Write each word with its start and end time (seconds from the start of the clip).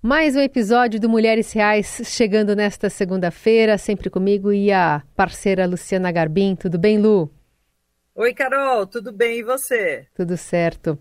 Mais 0.00 0.36
um 0.36 0.40
episódio 0.40 1.00
do 1.00 1.08
Mulheres 1.08 1.52
Reais 1.52 2.02
chegando 2.04 2.54
nesta 2.54 2.88
segunda-feira, 2.88 3.76
sempre 3.76 4.08
comigo 4.08 4.52
e 4.52 4.70
a 4.70 5.02
parceira 5.16 5.66
Luciana 5.66 6.12
Garbim. 6.12 6.54
Tudo 6.54 6.78
bem, 6.78 6.98
Lu? 6.98 7.28
Oi, 8.14 8.32
Carol, 8.32 8.86
tudo 8.86 9.10
bem 9.10 9.40
e 9.40 9.42
você? 9.42 10.06
Tudo 10.14 10.36
certo. 10.36 10.96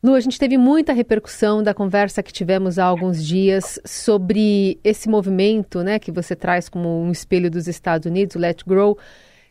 Lu, 0.00 0.14
a 0.14 0.20
gente 0.20 0.38
teve 0.38 0.56
muita 0.56 0.92
repercussão 0.92 1.60
da 1.60 1.74
conversa 1.74 2.22
que 2.22 2.32
tivemos 2.32 2.78
há 2.78 2.84
alguns 2.84 3.26
dias 3.26 3.80
sobre 3.84 4.78
esse 4.84 5.08
movimento, 5.08 5.82
né, 5.82 5.98
que 5.98 6.12
você 6.12 6.36
traz 6.36 6.68
como 6.68 7.02
um 7.02 7.10
espelho 7.10 7.50
dos 7.50 7.66
Estados 7.66 8.06
Unidos, 8.06 8.36
o 8.36 8.38
Let 8.38 8.62
Grow, 8.64 8.96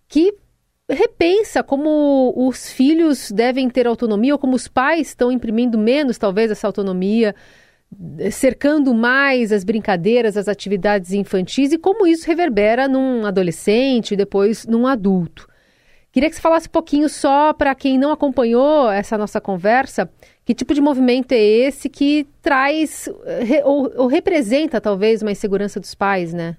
que 0.07 0.33
repensa 0.89 1.61
como 1.61 2.33
os 2.33 2.71
filhos 2.71 3.29
devem 3.29 3.69
ter 3.69 3.87
autonomia 3.87 4.33
ou 4.33 4.39
como 4.39 4.55
os 4.55 4.69
pais 4.69 5.09
estão 5.09 5.29
imprimindo 5.29 5.77
menos, 5.77 6.17
talvez, 6.17 6.49
essa 6.49 6.65
autonomia 6.65 7.35
cercando 8.31 8.93
mais 8.93 9.51
as 9.51 9.63
brincadeiras, 9.63 10.37
as 10.37 10.47
atividades 10.47 11.11
infantis 11.11 11.71
e 11.71 11.77
como 11.77 12.05
isso 12.05 12.27
reverbera 12.27 12.87
num 12.87 13.25
adolescente 13.25 14.13
e 14.13 14.17
depois 14.17 14.65
num 14.65 14.85
adulto. 14.85 15.47
Queria 16.11 16.29
que 16.29 16.35
você 16.35 16.41
falasse 16.41 16.67
um 16.67 16.71
pouquinho 16.71 17.07
só 17.07 17.53
para 17.53 17.75
quem 17.75 17.97
não 17.97 18.11
acompanhou 18.11 18.89
essa 18.89 19.17
nossa 19.17 19.39
conversa, 19.39 20.09
que 20.43 20.55
tipo 20.55 20.73
de 20.73 20.81
movimento 20.81 21.31
é 21.31 21.39
esse 21.39 21.87
que 21.87 22.27
traz 22.41 23.07
ou, 23.63 23.91
ou 23.95 24.07
representa 24.07 24.81
talvez 24.81 25.21
uma 25.21 25.31
insegurança 25.31 25.79
dos 25.79 25.93
pais, 25.93 26.33
né? 26.33 26.57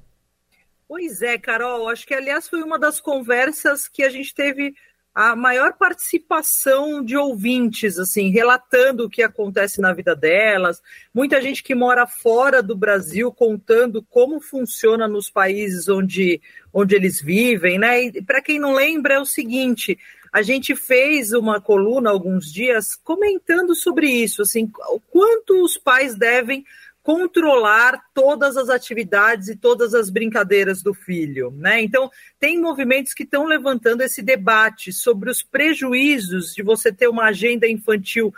Pois 0.87 1.23
é, 1.23 1.38
Carol, 1.38 1.88
acho 1.88 2.06
que 2.06 2.15
aliás 2.15 2.48
foi 2.48 2.62
uma 2.62 2.78
das 2.78 3.01
conversas 3.01 3.87
que 3.87 4.02
a 4.02 4.09
gente 4.09 4.34
teve 4.34 4.74
a 5.20 5.37
maior 5.37 5.74
participação 5.74 7.05
de 7.05 7.15
ouvintes, 7.15 7.98
assim, 7.98 8.30
relatando 8.30 9.05
o 9.05 9.10
que 9.10 9.23
acontece 9.23 9.79
na 9.79 9.93
vida 9.93 10.16
delas. 10.16 10.80
Muita 11.12 11.43
gente 11.43 11.62
que 11.62 11.74
mora 11.74 12.06
fora 12.06 12.62
do 12.62 12.74
Brasil 12.74 13.30
contando 13.30 14.02
como 14.02 14.41
funciona 14.41 15.06
nos 15.06 15.29
países 15.29 15.91
onde, 15.91 16.40
onde 16.73 16.95
eles 16.95 17.21
vivem, 17.21 17.79
né? 17.79 18.04
E 18.04 18.23
para 18.23 18.40
quem 18.40 18.59
não 18.59 18.73
lembra, 18.73 19.15
é 19.15 19.21
o 19.21 19.27
seguinte: 19.27 19.99
a 20.32 20.40
gente 20.40 20.74
fez 20.74 21.34
uma 21.34 21.60
coluna 21.60 22.09
alguns 22.09 22.51
dias 22.51 22.96
comentando 23.05 23.74
sobre 23.74 24.09
isso, 24.09 24.40
assim, 24.40 24.71
o 24.88 25.01
quanto 25.10 25.62
os 25.62 25.77
pais 25.77 26.15
devem 26.15 26.65
controlar 27.02 27.98
todas 28.12 28.56
as 28.56 28.68
atividades 28.68 29.48
e 29.48 29.56
todas 29.56 29.95
as 29.95 30.10
brincadeiras 30.10 30.82
do 30.82 30.93
filho, 30.93 31.51
né? 31.51 31.80
Então, 31.80 32.10
tem 32.38 32.60
movimentos 32.60 33.15
que 33.15 33.23
estão 33.23 33.46
levantando 33.46 34.02
esse 34.02 34.23
debate 34.23 34.93
sobre 34.93 35.30
os 35.30 35.43
prejuízos 35.43 36.54
de 36.54 36.62
você 36.62 36.93
ter 36.93 37.09
uma 37.09 37.24
agenda 37.24 37.66
infantil 37.66 38.32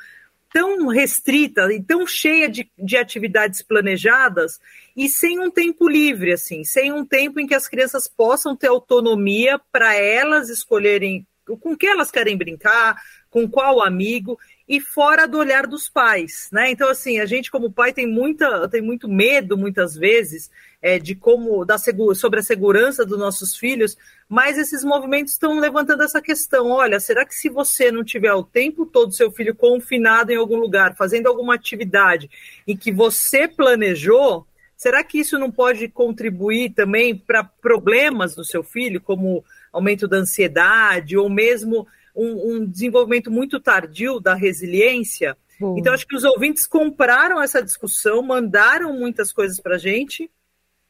tão 0.53 0.87
restrita 0.87 1.73
e 1.73 1.83
tão 1.83 2.07
cheia 2.07 2.49
de, 2.49 2.71
de 2.79 2.97
atividades 2.97 3.63
planejadas 3.63 4.61
e 4.95 5.09
sem 5.09 5.41
um 5.41 5.51
tempo 5.51 5.89
livre, 5.89 6.33
assim, 6.33 6.63
sem 6.63 6.93
um 6.93 7.05
tempo 7.05 7.41
em 7.41 7.47
que 7.47 7.55
as 7.55 7.67
crianças 7.67 8.07
possam 8.07 8.55
ter 8.55 8.69
autonomia 8.69 9.59
para 9.73 9.95
elas 9.95 10.51
escolherem 10.51 11.27
com 11.45 11.77
que 11.77 11.87
elas 11.87 12.11
querem 12.11 12.37
brincar, 12.37 13.01
com 13.29 13.49
qual 13.49 13.83
amigo 13.83 14.39
e 14.73 14.81
fora 14.81 15.29
do 15.29 15.37
olhar 15.37 15.67
dos 15.67 15.91
pais, 15.91 16.49
né? 16.51 16.71
Então 16.71 16.89
assim, 16.89 17.21
a 17.21 17.27
gente 17.27 17.51
como 17.51 17.71
pai 17.71 17.93
tem 17.93 18.07
muita 18.07 18.67
tem 18.71 18.81
muito 18.81 19.07
medo 19.07 19.55
muitas 19.55 19.95
vezes 19.95 20.51
é, 20.81 20.99
de 20.99 21.15
como 21.15 21.63
da 21.63 21.77
sobre 22.15 22.41
a 22.41 22.43
segurança 22.43 23.05
dos 23.05 23.19
nossos 23.19 23.55
filhos, 23.55 23.99
mas 24.27 24.57
esses 24.57 24.83
movimentos 24.83 25.35
estão 25.35 25.59
levantando 25.61 26.03
essa 26.03 26.23
questão. 26.23 26.71
Olha, 26.71 26.99
será 27.01 27.27
que 27.27 27.35
se 27.35 27.51
você 27.51 27.93
não 27.93 28.03
tiver 28.03 28.33
o 28.33 28.43
tempo 28.43 28.87
todo 28.87 29.13
seu 29.13 29.31
filho 29.31 29.55
confinado 29.55 30.33
em 30.33 30.37
algum 30.37 30.57
lugar, 30.57 30.97
fazendo 30.97 31.27
alguma 31.27 31.55
atividade 31.55 32.31
em 32.67 32.75
que 32.75 32.91
você 32.91 33.47
planejou, 33.47 34.47
será 34.75 35.05
que 35.05 35.19
isso 35.19 35.39
não 35.39 35.51
pode 35.51 35.87
contribuir 35.87 36.71
também 36.71 37.15
para 37.15 37.45
problemas 37.45 38.35
do 38.35 38.43
seu 38.43 38.63
filho, 38.63 39.03
como 39.03 39.45
aumento 39.71 40.09
da 40.09 40.17
ansiedade 40.17 41.15
ou 41.15 41.29
mesmo 41.29 41.87
um, 42.15 42.57
um 42.57 42.67
desenvolvimento 42.67 43.31
muito 43.31 43.61
tardio 43.61 44.21
da 44.21 44.35
resiliência. 44.35 45.37
Bom. 45.59 45.77
Então, 45.79 45.93
acho 45.93 46.07
que 46.07 46.17
os 46.17 46.25
ouvintes 46.25 46.67
compraram 46.67 47.41
essa 47.41 47.63
discussão, 47.63 48.23
mandaram 48.23 48.93
muitas 48.99 49.33
coisas 49.33 49.61
para 49.61 49.77
a 49.77 49.79
gente. 49.79 50.31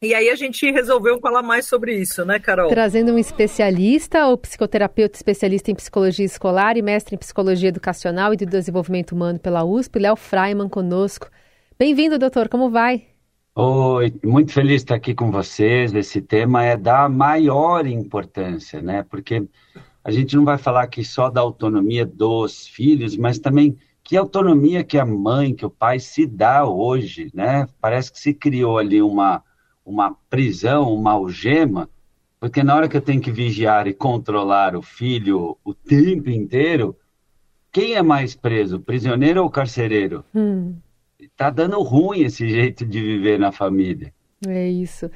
E 0.01 0.13
aí 0.13 0.29
a 0.29 0.35
gente 0.35 0.69
resolveu 0.69 1.17
falar 1.21 1.41
mais 1.41 1.65
sobre 1.65 1.95
isso, 1.95 2.25
né, 2.25 2.37
Carol? 2.37 2.67
Trazendo 2.67 3.13
um 3.13 3.17
especialista, 3.17 4.27
o 4.27 4.37
psicoterapeuta 4.37 5.15
especialista 5.15 5.71
em 5.71 5.75
psicologia 5.75 6.25
escolar 6.25 6.75
e 6.75 6.81
mestre 6.81 7.15
em 7.15 7.17
psicologia 7.17 7.69
educacional 7.69 8.33
e 8.33 8.37
de 8.37 8.45
desenvolvimento 8.45 9.13
humano 9.13 9.39
pela 9.39 9.63
USP, 9.63 9.99
Léo 9.99 10.17
Freiman, 10.17 10.67
conosco. 10.67 11.29
Bem-vindo, 11.79 12.19
doutor, 12.19 12.49
como 12.49 12.69
vai? 12.69 13.03
Oi, 13.55 14.13
muito 14.23 14.51
feliz 14.51 14.81
de 14.81 14.85
estar 14.85 14.95
aqui 14.95 15.13
com 15.13 15.31
vocês. 15.31 15.93
Esse 15.93 16.21
tema 16.21 16.65
é 16.65 16.75
da 16.75 17.07
maior 17.07 17.85
importância, 17.87 18.81
né? 18.81 19.05
Porque 19.09 19.47
a 20.03 20.11
gente 20.11 20.35
não 20.35 20.43
vai 20.43 20.57
falar 20.57 20.83
aqui 20.83 21.03
só 21.03 21.29
da 21.29 21.41
autonomia 21.41 22.05
dos 22.05 22.67
filhos, 22.67 23.15
mas 23.15 23.39
também 23.39 23.77
que 24.03 24.17
autonomia 24.17 24.83
que 24.83 24.97
a 24.97 25.05
mãe, 25.05 25.55
que 25.55 25.65
o 25.65 25.69
pai 25.69 25.99
se 25.99 26.25
dá 26.25 26.65
hoje, 26.65 27.31
né? 27.33 27.67
Parece 27.79 28.11
que 28.11 28.19
se 28.19 28.33
criou 28.33 28.77
ali 28.77 29.01
uma, 29.01 29.41
uma 29.85 30.13
prisão, 30.29 30.93
uma 30.93 31.13
algema, 31.13 31.89
porque 32.43 32.61
na 32.61 32.75
hora 32.75 32.89
que 32.89 32.97
eu 32.97 33.01
tenho 33.01 33.21
que 33.21 33.31
vigiar 33.31 33.87
e 33.87 33.93
controlar 33.93 34.75
o 34.75 34.81
filho 34.81 35.57
o 35.63 35.73
tempo 35.73 36.29
inteiro, 36.29 36.93
quem 37.71 37.93
é 37.93 38.01
mais 38.01 38.35
preso, 38.35 38.81
prisioneiro 38.81 39.41
ou 39.41 39.49
carcereiro? 39.49 40.25
Hum. 40.35 40.75
Tá 41.37 41.49
dando 41.49 41.81
ruim 41.81 42.23
esse 42.23 42.49
jeito 42.49 42.85
de 42.85 42.99
viver 42.99 43.39
na 43.39 43.53
família. 43.53 44.13
É 44.45 44.69
isso. 44.69 45.05
A 45.05 45.09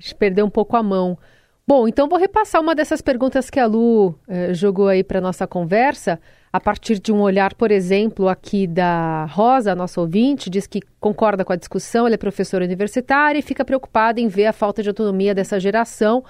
gente 0.00 0.16
perdeu 0.16 0.44
um 0.44 0.50
pouco 0.50 0.76
a 0.76 0.82
mão. 0.82 1.16
Bom, 1.64 1.86
então 1.86 2.08
vou 2.08 2.18
repassar 2.18 2.60
uma 2.60 2.74
dessas 2.74 3.00
perguntas 3.00 3.48
que 3.48 3.60
a 3.60 3.66
Lu 3.66 4.18
eh, 4.26 4.52
jogou 4.52 4.88
aí 4.88 5.04
para 5.04 5.20
nossa 5.20 5.46
conversa, 5.46 6.20
a 6.52 6.58
partir 6.58 6.98
de 6.98 7.12
um 7.12 7.20
olhar, 7.20 7.54
por 7.54 7.70
exemplo, 7.70 8.28
aqui 8.28 8.66
da 8.66 9.26
Rosa, 9.26 9.72
nossa 9.74 10.00
ouvinte, 10.00 10.50
diz 10.50 10.66
que 10.66 10.80
concorda 10.98 11.44
com 11.44 11.52
a 11.52 11.56
discussão, 11.56 12.04
ela 12.04 12.16
é 12.16 12.18
professora 12.18 12.64
universitária 12.64 13.38
e 13.38 13.42
fica 13.42 13.64
preocupada 13.64 14.20
em 14.20 14.26
ver 14.26 14.46
a 14.46 14.52
falta 14.52 14.82
de 14.82 14.88
autonomia 14.88 15.34
dessa 15.36 15.60
geração, 15.60 16.24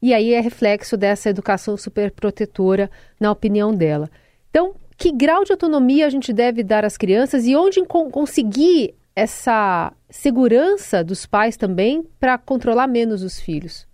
e 0.00 0.14
aí 0.14 0.32
é 0.32 0.40
reflexo 0.40 0.96
dessa 0.96 1.28
educação 1.28 1.76
superprotetora, 1.76 2.88
na 3.18 3.32
opinião 3.32 3.74
dela. 3.74 4.08
Então, 4.50 4.76
que 4.96 5.10
grau 5.10 5.44
de 5.44 5.50
autonomia 5.50 6.06
a 6.06 6.10
gente 6.10 6.32
deve 6.32 6.62
dar 6.62 6.84
às 6.84 6.96
crianças 6.96 7.44
e 7.44 7.56
onde 7.56 7.84
conseguir 7.84 8.94
essa 9.16 9.92
segurança 10.08 11.02
dos 11.02 11.26
pais 11.26 11.56
também 11.56 12.06
para 12.20 12.38
controlar 12.38 12.86
menos 12.86 13.24
os 13.24 13.40
filhos? 13.40 13.86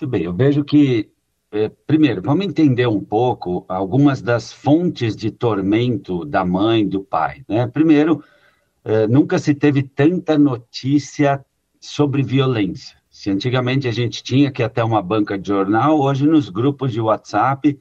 Muito 0.00 0.12
bem, 0.12 0.22
eu 0.22 0.32
vejo 0.32 0.62
que, 0.62 1.10
é, 1.50 1.68
primeiro, 1.68 2.22
vamos 2.22 2.46
entender 2.46 2.86
um 2.86 3.02
pouco 3.02 3.64
algumas 3.68 4.22
das 4.22 4.52
fontes 4.52 5.16
de 5.16 5.28
tormento 5.28 6.24
da 6.24 6.44
mãe, 6.44 6.86
do 6.86 7.02
pai. 7.02 7.42
Né? 7.48 7.66
Primeiro, 7.66 8.22
é, 8.84 9.08
nunca 9.08 9.40
se 9.40 9.52
teve 9.56 9.82
tanta 9.82 10.38
notícia 10.38 11.44
sobre 11.80 12.22
violência. 12.22 12.96
Se 13.10 13.28
antigamente 13.28 13.88
a 13.88 13.90
gente 13.90 14.22
tinha 14.22 14.52
que 14.52 14.62
ir 14.62 14.66
até 14.66 14.84
uma 14.84 15.02
banca 15.02 15.36
de 15.36 15.48
jornal, 15.48 15.98
hoje 15.98 16.28
nos 16.28 16.48
grupos 16.48 16.92
de 16.92 17.00
WhatsApp, 17.00 17.76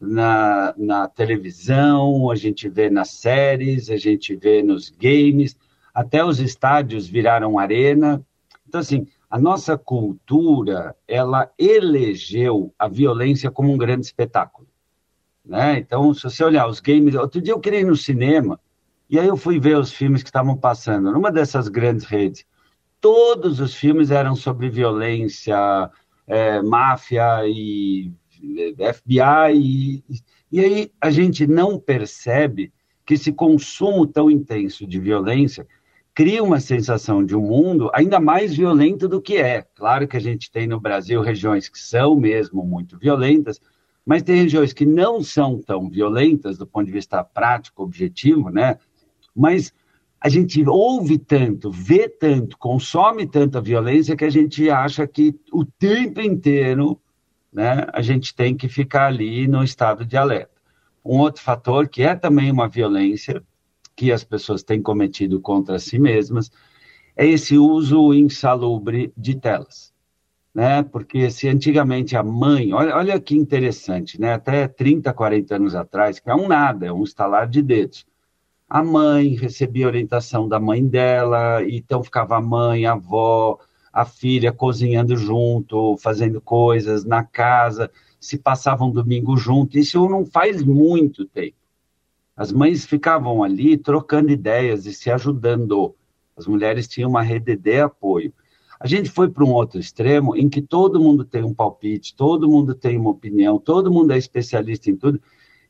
na, 0.00 0.74
na 0.74 1.06
televisão, 1.06 2.30
a 2.30 2.34
gente 2.34 2.66
vê 2.66 2.88
nas 2.88 3.10
séries, 3.10 3.90
a 3.90 3.98
gente 3.98 4.34
vê 4.34 4.62
nos 4.62 4.88
games, 4.88 5.54
até 5.92 6.24
os 6.24 6.40
estádios 6.40 7.06
viraram 7.06 7.58
arena. 7.58 8.24
Então, 8.66 8.80
assim, 8.80 9.06
a 9.30 9.38
nossa 9.38 9.76
cultura, 9.76 10.96
ela 11.06 11.50
elegeu 11.58 12.72
a 12.78 12.88
violência 12.88 13.50
como 13.50 13.72
um 13.72 13.76
grande 13.76 14.06
espetáculo. 14.06 14.66
Né? 15.44 15.78
Então, 15.78 16.12
se 16.14 16.22
você 16.22 16.42
olhar 16.42 16.66
os 16.66 16.80
games... 16.80 17.14
Outro 17.14 17.40
dia 17.40 17.52
eu 17.52 17.60
queria 17.60 17.80
ir 17.80 17.86
no 17.86 17.96
cinema, 17.96 18.58
e 19.08 19.18
aí 19.18 19.26
eu 19.26 19.36
fui 19.36 19.58
ver 19.58 19.76
os 19.76 19.92
filmes 19.92 20.22
que 20.22 20.28
estavam 20.28 20.56
passando 20.56 21.12
numa 21.12 21.30
dessas 21.30 21.68
grandes 21.68 22.04
redes. 22.04 22.44
Todos 23.00 23.60
os 23.60 23.74
filmes 23.74 24.10
eram 24.10 24.34
sobre 24.34 24.68
violência, 24.68 25.90
é, 26.26 26.60
máfia 26.62 27.46
e 27.46 28.12
é, 28.78 28.92
FBI. 28.92 29.54
E, 29.54 30.04
e 30.50 30.60
aí 30.60 30.92
a 31.00 31.10
gente 31.10 31.46
não 31.46 31.78
percebe 31.78 32.72
que 33.04 33.14
esse 33.14 33.32
consumo 33.32 34.06
tão 34.06 34.30
intenso 34.30 34.86
de 34.86 35.00
violência 35.00 35.66
cria 36.18 36.42
uma 36.42 36.58
sensação 36.58 37.24
de 37.24 37.36
um 37.36 37.42
mundo 37.42 37.92
ainda 37.94 38.18
mais 38.18 38.52
violento 38.52 39.06
do 39.06 39.22
que 39.22 39.36
é. 39.36 39.62
Claro 39.76 40.08
que 40.08 40.16
a 40.16 40.20
gente 40.20 40.50
tem 40.50 40.66
no 40.66 40.80
Brasil 40.80 41.22
regiões 41.22 41.68
que 41.68 41.78
são 41.78 42.16
mesmo 42.16 42.64
muito 42.64 42.98
violentas, 42.98 43.60
mas 44.04 44.24
tem 44.24 44.42
regiões 44.42 44.72
que 44.72 44.84
não 44.84 45.22
são 45.22 45.62
tão 45.62 45.88
violentas 45.88 46.58
do 46.58 46.66
ponto 46.66 46.86
de 46.86 46.90
vista 46.90 47.22
prático, 47.22 47.84
objetivo, 47.84 48.50
né? 48.50 48.80
Mas 49.32 49.72
a 50.20 50.28
gente 50.28 50.60
ouve 50.68 51.18
tanto, 51.18 51.70
vê 51.70 52.08
tanto, 52.08 52.58
consome 52.58 53.24
tanta 53.24 53.60
violência 53.60 54.16
que 54.16 54.24
a 54.24 54.30
gente 54.30 54.68
acha 54.68 55.06
que 55.06 55.38
o 55.52 55.64
tempo 55.64 56.20
inteiro 56.20 57.00
né, 57.52 57.86
a 57.92 58.02
gente 58.02 58.34
tem 58.34 58.56
que 58.56 58.68
ficar 58.68 59.06
ali 59.06 59.46
no 59.46 59.62
estado 59.62 60.04
de 60.04 60.16
alerta. 60.16 60.50
Um 61.04 61.18
outro 61.18 61.40
fator 61.40 61.86
que 61.86 62.02
é 62.02 62.16
também 62.16 62.50
uma 62.50 62.66
violência 62.66 63.40
que 63.98 64.12
as 64.12 64.22
pessoas 64.22 64.62
têm 64.62 64.80
cometido 64.80 65.40
contra 65.40 65.76
si 65.80 65.98
mesmas 65.98 66.52
é 67.16 67.26
esse 67.26 67.58
uso 67.58 68.14
insalubre 68.14 69.12
de 69.16 69.34
telas. 69.34 69.92
Né? 70.54 70.84
Porque 70.84 71.28
se 71.32 71.48
antigamente 71.48 72.16
a 72.16 72.22
mãe, 72.22 72.72
olha, 72.72 72.94
olha 72.94 73.20
que 73.20 73.34
interessante, 73.34 74.20
né? 74.20 74.34
até 74.34 74.68
30, 74.68 75.12
40 75.12 75.56
anos 75.56 75.74
atrás, 75.74 76.20
que 76.20 76.30
é 76.30 76.34
um 76.34 76.46
nada, 76.46 76.86
é 76.86 76.92
um 76.92 77.02
estalar 77.02 77.48
de 77.48 77.60
dedos. 77.60 78.06
A 78.68 78.84
mãe 78.84 79.30
recebia 79.30 79.88
orientação 79.88 80.48
da 80.48 80.60
mãe 80.60 80.86
dela, 80.86 81.64
então 81.68 82.00
ficava 82.04 82.36
a 82.36 82.40
mãe, 82.40 82.86
a 82.86 82.92
avó, 82.92 83.58
a 83.92 84.04
filha 84.04 84.52
cozinhando 84.52 85.16
junto, 85.16 85.96
fazendo 85.96 86.40
coisas 86.40 87.04
na 87.04 87.24
casa, 87.24 87.90
se 88.20 88.38
passavam 88.38 88.90
um 88.90 88.92
domingo 88.92 89.36
junto. 89.36 89.76
Isso 89.76 90.08
não 90.08 90.24
faz 90.24 90.62
muito 90.62 91.24
tempo. 91.24 91.57
As 92.38 92.52
mães 92.52 92.86
ficavam 92.86 93.42
ali 93.42 93.76
trocando 93.76 94.30
ideias 94.30 94.86
e 94.86 94.94
se 94.94 95.10
ajudando. 95.10 95.96
As 96.36 96.46
mulheres 96.46 96.86
tinham 96.86 97.10
uma 97.10 97.20
rede 97.20 97.56
de 97.56 97.80
apoio. 97.80 98.32
A 98.78 98.86
gente 98.86 99.10
foi 99.10 99.28
para 99.28 99.44
um 99.44 99.52
outro 99.52 99.80
extremo 99.80 100.36
em 100.36 100.48
que 100.48 100.62
todo 100.62 101.00
mundo 101.00 101.24
tem 101.24 101.42
um 101.42 101.52
palpite, 101.52 102.14
todo 102.14 102.48
mundo 102.48 102.76
tem 102.76 102.96
uma 102.96 103.10
opinião, 103.10 103.58
todo 103.58 103.90
mundo 103.90 104.12
é 104.12 104.18
especialista 104.18 104.88
em 104.88 104.94
tudo. 104.94 105.20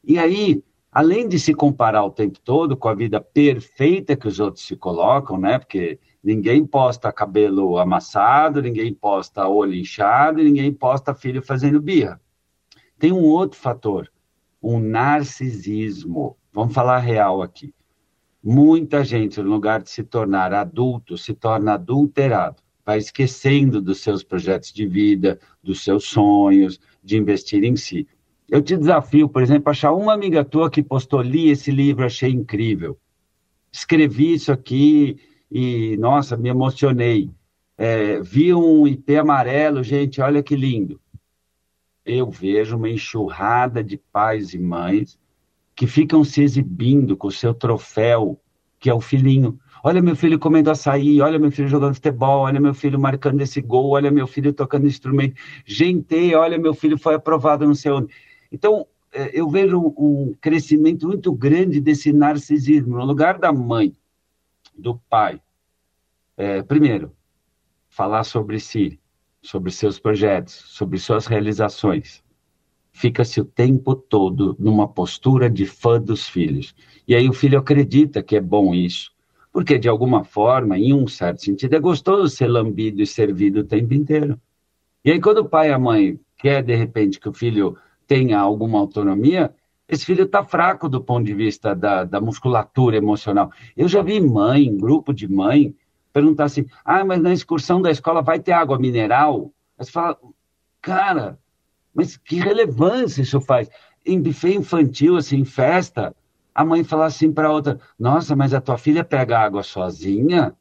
E 0.04 0.18
aí, 0.18 0.62
além 0.92 1.26
de 1.26 1.38
se 1.38 1.54
comparar 1.54 2.04
o 2.04 2.10
tempo 2.10 2.38
todo 2.38 2.76
com 2.76 2.88
a 2.88 2.94
vida 2.94 3.18
perfeita 3.18 4.14
que 4.14 4.28
os 4.28 4.38
outros 4.38 4.66
se 4.66 4.76
colocam, 4.76 5.38
né? 5.38 5.58
Porque 5.58 5.98
ninguém 6.22 6.66
posta 6.66 7.10
cabelo 7.10 7.78
amassado, 7.78 8.60
ninguém 8.60 8.92
posta 8.92 9.48
olho 9.48 9.74
inchado, 9.74 10.42
ninguém 10.42 10.70
posta 10.70 11.14
filho 11.14 11.40
fazendo 11.40 11.80
birra. 11.80 12.20
Tem 12.98 13.10
um 13.10 13.24
outro 13.24 13.58
fator, 13.58 14.12
um 14.62 14.78
narcisismo. 14.78 16.36
Vamos 16.58 16.74
falar 16.74 16.98
real 16.98 17.40
aqui. 17.40 17.72
Muita 18.42 19.04
gente, 19.04 19.40
no 19.40 19.48
lugar 19.48 19.80
de 19.80 19.90
se 19.90 20.02
tornar 20.02 20.52
adulto, 20.52 21.16
se 21.16 21.32
torna 21.32 21.74
adulterado 21.74 22.56
vai 22.84 22.98
esquecendo 22.98 23.80
dos 23.80 24.00
seus 24.00 24.24
projetos 24.24 24.72
de 24.72 24.84
vida, 24.84 25.38
dos 25.62 25.84
seus 25.84 26.06
sonhos, 26.06 26.80
de 27.04 27.16
investir 27.16 27.62
em 27.62 27.76
si. 27.76 28.08
Eu 28.48 28.60
te 28.60 28.76
desafio, 28.76 29.28
por 29.28 29.40
exemplo, 29.40 29.68
a 29.68 29.70
achar 29.70 29.92
uma 29.92 30.12
amiga 30.12 30.44
tua 30.44 30.68
que 30.68 30.82
postou, 30.82 31.22
li 31.22 31.48
esse 31.48 31.70
livro, 31.70 32.04
achei 32.04 32.32
incrível. 32.32 32.98
Escrevi 33.70 34.32
isso 34.32 34.50
aqui 34.50 35.16
e, 35.48 35.96
nossa, 35.98 36.36
me 36.36 36.48
emocionei. 36.48 37.30
É, 37.76 38.20
vi 38.20 38.52
um 38.52 38.84
IP 38.84 39.16
amarelo, 39.16 39.84
gente, 39.84 40.20
olha 40.20 40.42
que 40.42 40.56
lindo. 40.56 41.00
Eu 42.04 42.28
vejo 42.28 42.76
uma 42.76 42.90
enxurrada 42.90 43.84
de 43.84 43.96
pais 43.96 44.54
e 44.54 44.58
mães 44.58 45.16
que 45.78 45.86
ficam 45.86 46.24
se 46.24 46.42
exibindo 46.42 47.16
com 47.16 47.28
o 47.28 47.30
seu 47.30 47.54
troféu, 47.54 48.42
que 48.80 48.90
é 48.90 48.94
o 48.94 49.00
filhinho. 49.00 49.60
Olha 49.84 50.02
meu 50.02 50.16
filho 50.16 50.36
comendo 50.36 50.72
açaí, 50.72 51.20
olha 51.20 51.38
meu 51.38 51.52
filho 51.52 51.68
jogando 51.68 51.94
futebol, 51.94 52.40
olha 52.40 52.58
meu 52.58 52.74
filho 52.74 52.98
marcando 52.98 53.40
esse 53.42 53.60
gol, 53.60 53.90
olha 53.90 54.10
meu 54.10 54.26
filho 54.26 54.52
tocando 54.52 54.88
instrumento. 54.88 55.40
Gente, 55.64 56.34
olha 56.34 56.58
meu 56.58 56.74
filho 56.74 56.98
foi 56.98 57.14
aprovado 57.14 57.64
não 57.64 57.76
sei 57.76 57.92
onde. 57.92 58.12
Então, 58.50 58.88
é, 59.12 59.30
eu 59.32 59.48
vejo 59.48 59.94
um 59.96 60.34
crescimento 60.40 61.06
muito 61.06 61.30
grande 61.30 61.80
desse 61.80 62.12
narcisismo. 62.12 62.96
No 62.96 63.04
lugar 63.04 63.38
da 63.38 63.52
mãe, 63.52 63.92
do 64.76 64.98
pai, 65.08 65.40
é, 66.36 66.60
primeiro, 66.60 67.12
falar 67.88 68.24
sobre 68.24 68.58
si, 68.58 68.98
sobre 69.40 69.70
seus 69.70 70.00
projetos, 70.00 70.54
sobre 70.54 70.98
suas 70.98 71.26
realizações. 71.26 72.20
Fica-se 72.98 73.40
o 73.40 73.44
tempo 73.44 73.94
todo 73.94 74.56
numa 74.58 74.88
postura 74.88 75.48
de 75.48 75.66
fã 75.66 76.00
dos 76.00 76.28
filhos. 76.28 76.74
E 77.06 77.14
aí 77.14 77.28
o 77.28 77.32
filho 77.32 77.58
acredita 77.58 78.22
que 78.22 78.36
é 78.36 78.40
bom 78.40 78.74
isso 78.74 79.16
porque, 79.52 79.78
de 79.78 79.88
alguma 79.88 80.24
forma, 80.24 80.78
em 80.78 80.94
um 80.94 81.06
certo 81.06 81.42
sentido, 81.42 81.74
é 81.74 81.80
gostoso 81.80 82.28
ser 82.28 82.46
lambido 82.46 83.02
e 83.02 83.06
servido 83.06 83.60
o 83.60 83.64
tempo 83.64 83.94
inteiro. 83.94 84.40
E 85.04 85.10
aí, 85.10 85.20
quando 85.20 85.38
o 85.38 85.48
pai 85.48 85.70
e 85.70 85.72
a 85.72 85.78
mãe 85.78 86.20
quer, 86.36 86.62
de 86.62 86.74
repente, 86.76 87.18
que 87.18 87.28
o 87.28 87.32
filho 87.32 87.76
tenha 88.06 88.38
alguma 88.38 88.78
autonomia, 88.78 89.52
esse 89.88 90.04
filho 90.04 90.24
está 90.24 90.44
fraco 90.44 90.88
do 90.88 91.02
ponto 91.02 91.24
de 91.24 91.34
vista 91.34 91.74
da, 91.74 92.04
da 92.04 92.20
musculatura 92.20 92.96
emocional. 92.96 93.50
Eu 93.76 93.88
já 93.88 94.02
vi 94.02 94.20
mãe, 94.20 94.76
grupo 94.76 95.12
de 95.12 95.26
mãe, 95.26 95.74
perguntar 96.12 96.44
assim: 96.44 96.66
ah, 96.84 97.04
mas 97.04 97.20
na 97.20 97.32
excursão 97.32 97.82
da 97.82 97.90
escola 97.90 98.22
vai 98.22 98.38
ter 98.38 98.52
água 98.52 98.78
mineral? 98.78 99.50
Aí 99.78 99.84
você 99.84 99.90
fala, 99.90 100.16
cara, 100.80 101.38
mas 101.94 102.16
que 102.16 102.36
relevância 102.36 103.22
isso 103.22 103.40
faz? 103.40 103.68
Em 104.04 104.20
buffet 104.20 104.54
infantil, 104.54 105.16
assim, 105.16 105.44
festa, 105.44 106.14
a 106.54 106.64
mãe 106.64 106.82
fala 106.84 107.06
assim 107.06 107.32
para 107.32 107.48
a 107.48 107.52
outra: 107.52 107.78
Nossa, 107.98 108.34
mas 108.34 108.54
a 108.54 108.60
tua 108.60 108.78
filha 108.78 109.04
pega 109.04 109.38
água 109.38 109.62
sozinha? 109.62 110.54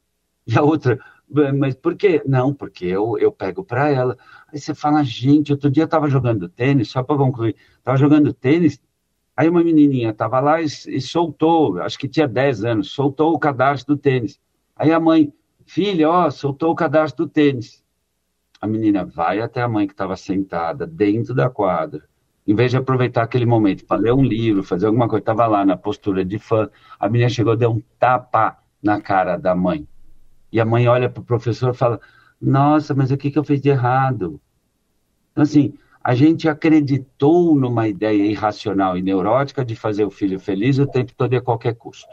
E 0.46 0.56
a 0.58 0.62
outra, 0.62 0.98
mas 1.56 1.74
por 1.74 1.94
quê? 1.94 2.22
Não, 2.26 2.54
porque 2.54 2.86
eu, 2.86 3.18
eu 3.18 3.30
pego 3.30 3.62
para 3.62 3.90
ela. 3.90 4.16
Aí 4.52 4.58
você 4.58 4.74
fala, 4.74 5.02
gente, 5.04 5.52
outro 5.52 5.70
dia 5.70 5.82
eu 5.82 5.86
estava 5.86 6.08
jogando 6.08 6.48
tênis, 6.48 6.88
só 6.90 7.02
para 7.02 7.16
concluir, 7.16 7.54
estava 7.78 7.98
jogando 7.98 8.32
tênis, 8.32 8.80
aí 9.36 9.48
uma 9.48 9.62
menininha 9.62 10.10
estava 10.10 10.40
lá 10.40 10.62
e, 10.62 10.64
e, 10.64 11.00
soltou, 11.00 11.80
acho 11.82 11.98
que 11.98 12.08
tinha 12.08 12.26
10 12.26 12.64
anos, 12.64 12.90
soltou 12.92 13.34
o 13.34 13.38
cadastro 13.38 13.94
do 13.94 14.00
tênis. 14.00 14.40
Aí 14.74 14.90
a 14.90 14.98
mãe, 14.98 15.32
filha, 15.66 16.08
ó, 16.08 16.30
soltou 16.30 16.70
o 16.70 16.74
cadastro 16.74 17.26
do 17.26 17.30
tênis. 17.30 17.84
A 18.60 18.66
menina 18.66 19.04
vai 19.04 19.40
até 19.40 19.62
a 19.62 19.68
mãe 19.68 19.86
que 19.86 19.92
estava 19.92 20.16
sentada 20.16 20.86
dentro 20.86 21.34
da 21.34 21.48
quadra, 21.48 22.02
em 22.46 22.54
vez 22.54 22.70
de 22.70 22.76
aproveitar 22.76 23.22
aquele 23.22 23.46
momento 23.46 23.84
para 23.84 24.00
ler 24.00 24.12
um 24.12 24.22
livro, 24.22 24.62
fazer 24.62 24.86
alguma 24.86 25.06
coisa, 25.06 25.20
estava 25.20 25.46
lá 25.46 25.64
na 25.64 25.76
postura 25.76 26.24
de 26.24 26.38
fã, 26.38 26.68
a 26.98 27.08
menina 27.08 27.28
chegou 27.28 27.56
deu 27.56 27.70
um 27.70 27.82
tapa 27.98 28.58
na 28.82 29.00
cara 29.00 29.36
da 29.36 29.54
mãe. 29.54 29.86
E 30.50 30.60
a 30.60 30.64
mãe 30.64 30.88
olha 30.88 31.10
para 31.10 31.20
o 31.20 31.24
professor 31.24 31.74
e 31.74 31.76
fala: 31.76 32.00
Nossa, 32.40 32.94
mas 32.94 33.10
o 33.10 33.16
que, 33.16 33.30
que 33.30 33.38
eu 33.38 33.44
fiz 33.44 33.60
de 33.60 33.68
errado? 33.68 34.40
Então, 35.30 35.42
assim, 35.42 35.74
a 36.02 36.14
gente 36.14 36.48
acreditou 36.48 37.54
numa 37.54 37.86
ideia 37.86 38.24
irracional 38.24 38.96
e 38.96 39.02
neurótica 39.02 39.64
de 39.64 39.76
fazer 39.76 40.04
o 40.04 40.10
filho 40.10 40.40
feliz 40.40 40.78
o 40.78 40.86
tempo 40.86 41.12
todo 41.14 41.34
e 41.34 41.36
a 41.36 41.42
qualquer 41.42 41.74
custo. 41.74 42.08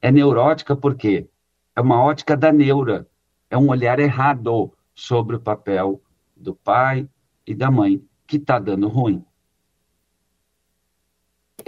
É 0.00 0.10
neurótica 0.10 0.74
porque 0.74 1.28
é 1.76 1.80
uma 1.80 2.02
ótica 2.02 2.36
da 2.36 2.50
neura, 2.50 3.06
é 3.50 3.58
um 3.58 3.68
olhar 3.68 3.98
errado 3.98 4.72
sobre 4.98 5.36
o 5.36 5.40
papel 5.40 6.02
do 6.36 6.56
pai 6.56 7.08
e 7.46 7.54
da 7.54 7.70
mãe, 7.70 8.04
que 8.26 8.36
está 8.36 8.58
dando 8.58 8.88
ruim. 8.88 9.24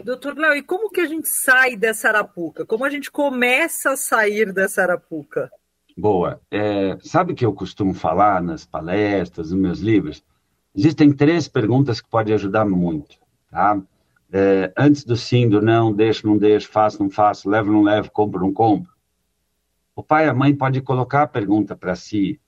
Doutor 0.05 0.37
Léo, 0.37 0.56
e 0.56 0.62
como 0.65 0.91
que 0.91 1.00
a 1.00 1.06
gente 1.06 1.29
sai 1.29 1.77
dessa 1.77 2.09
arapuca? 2.09 2.67
Como 2.67 2.85
a 2.85 2.91
gente 2.91 3.09
começa 3.09 3.93
a 3.93 3.97
sair 3.97 4.53
dessa 4.53 4.82
arapuca? 4.82 5.49
Boa. 5.97 6.41
É, 6.50 6.99
sabe 7.03 7.32
que 7.35 7.47
eu 7.47 7.53
costumo 7.53 7.94
falar 7.94 8.43
nas 8.43 8.67
palestras, 8.67 9.53
nos 9.53 9.60
meus 9.60 9.79
livros? 9.79 10.25
Existem 10.75 11.13
três 11.13 11.46
perguntas 11.46 12.01
que 12.01 12.10
podem 12.10 12.34
ajudar 12.34 12.65
muito. 12.65 13.17
Tá? 13.49 13.81
É, 14.32 14.72
antes 14.77 15.05
do 15.05 15.17
sim, 15.17 15.49
do 15.49 15.63
não, 15.63 15.93
deixo, 15.93 16.27
não 16.27 16.37
deixo, 16.37 16.69
faço, 16.69 17.01
não 17.01 17.10
faço, 17.10 17.49
levo, 17.49 17.70
não 17.70 17.82
levo, 17.82 18.10
compro, 18.10 18.41
não 18.41 18.53
compro. 18.53 18.93
O 19.94 20.03
pai 20.03 20.27
e 20.27 20.29
a 20.29 20.34
mãe 20.34 20.55
podem 20.55 20.82
colocar 20.82 21.22
a 21.22 21.29
pergunta 21.29 21.77
para 21.77 21.94
si 21.94 22.41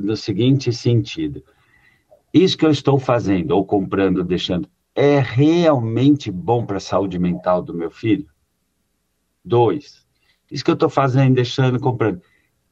no 0.00 0.16
seguinte 0.16 0.72
sentido: 0.72 1.42
Isso 2.32 2.56
que 2.56 2.64
eu 2.64 2.70
estou 2.70 2.98
fazendo, 2.98 3.52
ou 3.52 3.64
comprando, 3.64 4.24
deixando, 4.24 4.68
é 4.94 5.18
realmente 5.20 6.30
bom 6.30 6.64
para 6.64 6.78
a 6.78 6.80
saúde 6.80 7.18
mental 7.18 7.62
do 7.62 7.74
meu 7.74 7.90
filho? 7.90 8.28
Dois, 9.44 10.06
isso 10.50 10.64
que 10.64 10.70
eu 10.70 10.74
estou 10.74 10.90
fazendo, 10.90 11.34
deixando, 11.34 11.78
comprando, 11.78 12.20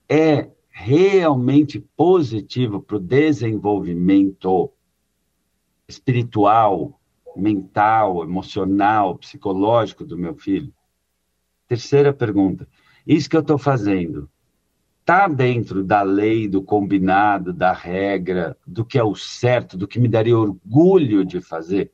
é 0.09 0.51
realmente 0.69 1.81
positivo 1.97 2.81
para 2.81 2.97
o 2.97 3.01
desenvolvimento 3.01 4.71
espiritual, 5.89 7.01
mental, 7.35 8.23
emocional, 8.23 9.17
psicológico 9.17 10.05
do 10.05 10.19
meu 10.19 10.35
filho? 10.35 10.73
Terceira 11.67 12.13
pergunta, 12.13 12.69
isso 13.07 13.29
que 13.29 13.37
eu 13.37 13.41
estou 13.41 13.59
fazendo 13.59 14.29
está 15.09 15.27
dentro 15.27 15.83
da 15.83 16.03
lei, 16.03 16.47
do 16.47 16.63
combinado, 16.63 17.51
da 17.51 17.73
regra, 17.73 18.55
do 18.67 18.85
que 18.85 18.99
é 18.99 19.03
o 19.03 19.15
certo, 19.15 19.75
do 19.75 19.89
que 19.89 19.99
me 19.99 20.07
daria 20.07 20.37
orgulho 20.37 21.25
de 21.25 21.41
fazer? 21.41 21.91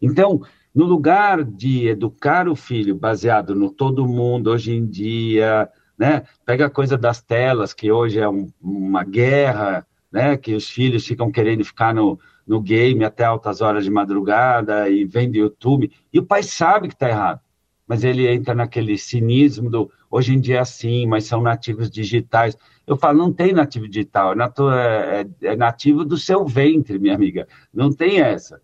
Então, 0.00 0.40
no 0.74 0.86
lugar 0.86 1.44
de 1.44 1.86
educar 1.86 2.48
o 2.48 2.56
filho 2.56 2.94
baseado 2.94 3.54
no 3.54 3.70
todo 3.70 4.08
mundo 4.08 4.50
hoje 4.50 4.72
em 4.72 4.86
dia, 4.86 5.68
né? 5.98 6.22
Pega 6.46 6.66
a 6.66 6.70
coisa 6.70 6.96
das 6.96 7.20
telas, 7.20 7.74
que 7.74 7.92
hoje 7.92 8.18
é 8.18 8.26
um, 8.26 8.50
uma 8.62 9.04
guerra, 9.04 9.86
né? 10.10 10.38
Que 10.38 10.54
os 10.54 10.70
filhos 10.70 11.06
ficam 11.06 11.30
querendo 11.30 11.62
ficar 11.66 11.94
no, 11.94 12.18
no 12.46 12.62
game 12.62 13.04
até 13.04 13.24
altas 13.24 13.60
horas 13.60 13.84
de 13.84 13.90
madrugada 13.90 14.88
e 14.88 15.04
vendo 15.04 15.36
YouTube. 15.36 15.92
E 16.10 16.18
o 16.18 16.24
pai 16.24 16.42
sabe 16.42 16.88
que 16.88 16.94
está 16.94 17.10
errado, 17.10 17.40
mas 17.86 18.02
ele 18.02 18.26
entra 18.26 18.54
naquele 18.54 18.96
cinismo 18.96 19.70
do 19.70 19.90
hoje 20.10 20.34
em 20.34 20.40
dia 20.40 20.56
é 20.56 20.60
assim, 20.60 21.06
mas 21.06 21.24
são 21.24 21.42
nativos 21.42 21.90
digitais. 21.90 22.56
Eu 22.86 22.96
falo, 22.96 23.18
não 23.18 23.32
tem 23.32 23.52
nativo 23.52 23.88
digital, 23.88 24.32
é, 24.32 24.36
é, 24.40 25.20
é, 25.20 25.52
é 25.52 25.56
nativo 25.56 26.04
do 26.04 26.16
seu 26.16 26.46
ventre, 26.46 26.98
minha 26.98 27.14
amiga. 27.14 27.48
Não 27.72 27.92
tem 27.92 28.20
essa. 28.20 28.60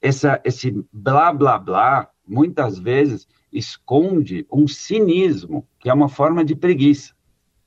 Essa, 0.00 0.40
esse 0.44 0.74
blá 0.92 1.32
blá 1.32 1.58
blá, 1.58 2.10
muitas 2.26 2.78
vezes, 2.78 3.28
esconde 3.52 4.46
um 4.50 4.66
cinismo, 4.66 5.66
que 5.78 5.88
é 5.88 5.94
uma 5.94 6.08
forma 6.08 6.44
de 6.44 6.56
preguiça. 6.56 7.14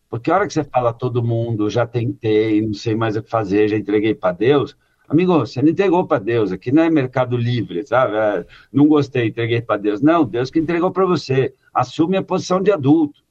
Porque 0.10 0.32
a 0.32 0.36
hora 0.36 0.48
que 0.48 0.54
você 0.54 0.64
fala 0.64 0.94
todo 0.94 1.24
mundo, 1.24 1.70
já 1.70 1.86
tentei, 1.86 2.62
não 2.62 2.74
sei 2.74 2.96
mais 2.96 3.16
o 3.16 3.24
que 3.24 3.30
fazer, 3.30 3.70
já 3.70 3.78
entreguei 3.78 4.14
para 4.14 4.34
Deus, 4.34 4.76
amigo, 5.08 5.40
você 5.40 5.62
não 5.62 5.70
entregou 5.70 6.06
para 6.06 6.24
Deus, 6.24 6.52
aqui 6.52 6.72
não 6.72 6.84
é 6.84 6.90
mercado 6.90 7.38
livre, 7.38 7.86
sabe? 7.86 8.16
É, 8.16 8.46
não 8.72 8.88
gostei, 8.88 9.28
entreguei 9.28 9.62
para 9.62 9.78
Deus. 9.78 10.02
Não, 10.02 10.26
Deus 10.26 10.50
que 10.50 10.60
entregou 10.60 10.92
para 10.92 11.06
você. 11.06 11.54
Assume 11.74 12.18
a 12.18 12.24
posição 12.24 12.62
de 12.62 12.72
adulto. 12.72 13.24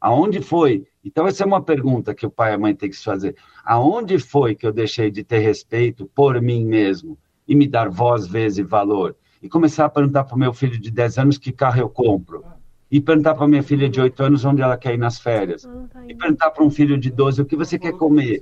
Aonde 0.00 0.40
foi? 0.40 0.86
Então, 1.04 1.26
essa 1.26 1.42
é 1.42 1.46
uma 1.46 1.62
pergunta 1.62 2.14
que 2.14 2.26
o 2.26 2.30
pai 2.30 2.52
e 2.52 2.54
a 2.54 2.58
mãe 2.58 2.74
têm 2.74 2.88
que 2.88 2.96
se 2.96 3.04
fazer. 3.04 3.36
Aonde 3.64 4.18
foi 4.18 4.54
que 4.54 4.66
eu 4.66 4.72
deixei 4.72 5.10
de 5.10 5.22
ter 5.22 5.38
respeito 5.38 6.10
por 6.14 6.40
mim 6.40 6.64
mesmo 6.64 7.18
e 7.46 7.54
me 7.54 7.66
dar 7.66 7.90
voz, 7.90 8.26
vez 8.26 8.58
e 8.58 8.62
valor? 8.62 9.14
E 9.42 9.48
começar 9.48 9.86
a 9.86 9.90
perguntar 9.90 10.24
para 10.24 10.36
o 10.36 10.38
meu 10.38 10.52
filho 10.52 10.78
de 10.78 10.90
10 10.90 11.18
anos 11.18 11.38
que 11.38 11.52
carro 11.52 11.80
eu 11.80 11.88
compro. 11.88 12.44
E 12.90 13.00
perguntar 13.00 13.34
para 13.34 13.46
minha 13.46 13.62
filha 13.62 13.88
de 13.88 14.00
8 14.00 14.22
anos 14.22 14.44
onde 14.44 14.62
ela 14.62 14.76
quer 14.76 14.94
ir 14.94 14.98
nas 14.98 15.18
férias. 15.18 15.62
Tá 15.62 16.06
e 16.08 16.14
perguntar 16.14 16.50
para 16.50 16.64
um 16.64 16.70
filho 16.70 16.98
de 16.98 17.10
12 17.10 17.42
o 17.42 17.44
que 17.44 17.56
você 17.56 17.78
quer 17.78 17.92
comer. 17.92 18.40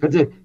Quer 0.00 0.08
dizer, 0.08 0.43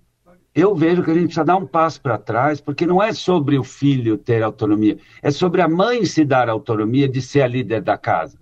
eu 0.60 0.75
vejo 0.75 1.04
que 1.04 1.12
a 1.12 1.13
gente 1.13 1.25
precisa 1.25 1.46
dar 1.46 1.58
um 1.58 1.66
passo 1.66 2.01
para 2.01 2.18
trás, 2.18 2.60
porque 2.60 2.86
não 2.86 3.01
é 3.01 3.13
sobre 3.13 3.58
o 3.58 3.63
filho 3.63 4.18
ter 4.18 4.42
autonomia, 4.42 4.98
é 5.22 5.32
sobre 5.32 5.62
a 5.62 5.68
mãe 5.68 6.06
se 6.06 6.25
dar 6.25 6.50
autonomia 6.50 7.08
de 7.08 7.22
ser 7.22 7.42
a 7.42 7.48
líder 7.48 7.82
da 7.82 7.98
casa. 7.98 8.38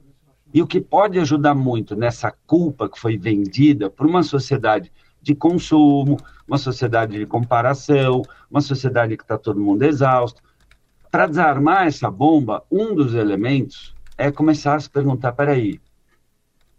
E 0.54 0.62
o 0.62 0.68
que 0.68 0.80
pode 0.80 1.20
ajudar 1.20 1.54
muito 1.54 1.96
nessa 1.96 2.34
culpa 2.46 2.90
que 2.90 3.00
foi 3.00 3.18
vendida 3.18 3.90
por 3.90 4.06
uma 4.06 4.24
sociedade 4.24 4.92
de 5.22 5.36
consumo, 5.36 6.18
uma 6.48 6.58
sociedade 6.58 7.18
de 7.18 7.26
comparação, 7.26 8.22
uma 8.50 8.62
sociedade 8.62 9.18
que 9.18 9.24
está 9.24 9.38
todo 9.38 9.60
mundo 9.60 9.84
exausto. 9.84 10.42
Para 11.12 11.28
desarmar 11.28 11.88
essa 11.88 12.10
bomba, 12.10 12.64
um 12.72 12.96
dos 12.96 13.14
elementos 13.14 13.94
é 14.18 14.32
começar 14.32 14.76
a 14.76 14.80
se 14.80 14.90
perguntar: 14.90 15.34
peraí, 15.34 15.82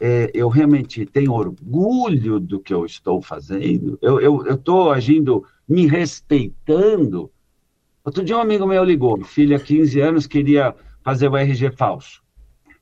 é, 0.00 0.30
eu 0.32 0.48
realmente 0.48 1.04
tenho 1.06 1.32
orgulho 1.32 2.38
do 2.38 2.60
que 2.60 2.72
eu 2.72 2.84
estou 2.86 3.20
fazendo? 3.20 3.98
Eu 4.00 4.54
estou 4.54 4.92
agindo 4.92 5.44
me 5.68 5.86
respeitando? 5.86 7.30
Outro 8.04 8.24
dia 8.24 8.36
um 8.36 8.40
amigo 8.40 8.66
meu 8.66 8.84
ligou, 8.84 9.22
filha, 9.24 9.58
15 9.58 10.00
anos, 10.00 10.26
queria 10.26 10.74
fazer 11.02 11.28
o 11.28 11.36
RG 11.36 11.72
falso. 11.72 12.22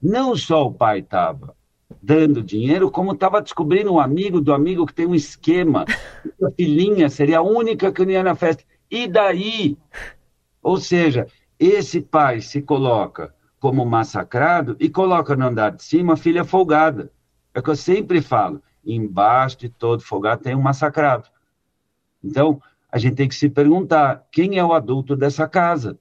Não 0.00 0.37
só 0.37 0.66
o 0.66 0.73
pai 0.73 1.00
estava 1.00 1.56
dando 2.02 2.42
dinheiro, 2.42 2.90
como 2.90 3.12
estava 3.12 3.40
descobrindo 3.40 3.92
um 3.92 4.00
amigo 4.00 4.40
do 4.40 4.52
amigo 4.52 4.87
que 4.87 4.94
tem 4.94 5.06
um 5.06 5.14
esquema. 5.14 5.85
A 6.42 6.50
filhinha 6.50 7.08
seria 7.08 7.38
a 7.38 7.42
única 7.42 7.90
que 7.90 8.04
não 8.04 8.12
ia 8.12 8.23
na 8.23 8.35
festa. 8.35 8.62
E 8.90 9.08
daí? 9.08 9.76
Ou 10.62 10.76
seja, 10.76 11.26
esse 11.58 12.00
pai 12.00 12.40
se 12.40 12.61
coloca 12.61 13.35
como 13.66 13.85
massacrado 13.85 14.76
e 14.78 14.88
coloca 14.88 15.35
no 15.35 15.44
andar 15.44 15.70
de 15.70 15.82
cima 15.82 16.12
a 16.12 16.16
filha 16.16 16.44
folgada. 16.44 17.11
É 17.52 17.58
o 17.58 17.62
que 17.64 17.70
eu 17.70 17.75
sempre 17.75 18.23
falo: 18.23 18.62
embaixo 18.85 19.58
de 19.58 19.68
todo 19.68 20.04
folgado 20.04 20.44
tem 20.44 20.54
um 20.54 20.62
massacrado. 20.62 21.28
Então, 22.23 22.62
a 22.88 22.96
gente 22.96 23.16
tem 23.16 23.28
que 23.28 23.35
se 23.35 23.49
perguntar: 23.49 24.25
quem 24.30 24.56
é 24.56 24.64
o 24.64 24.73
adulto 24.73 25.16
dessa 25.16 25.49
casa? 25.49 25.99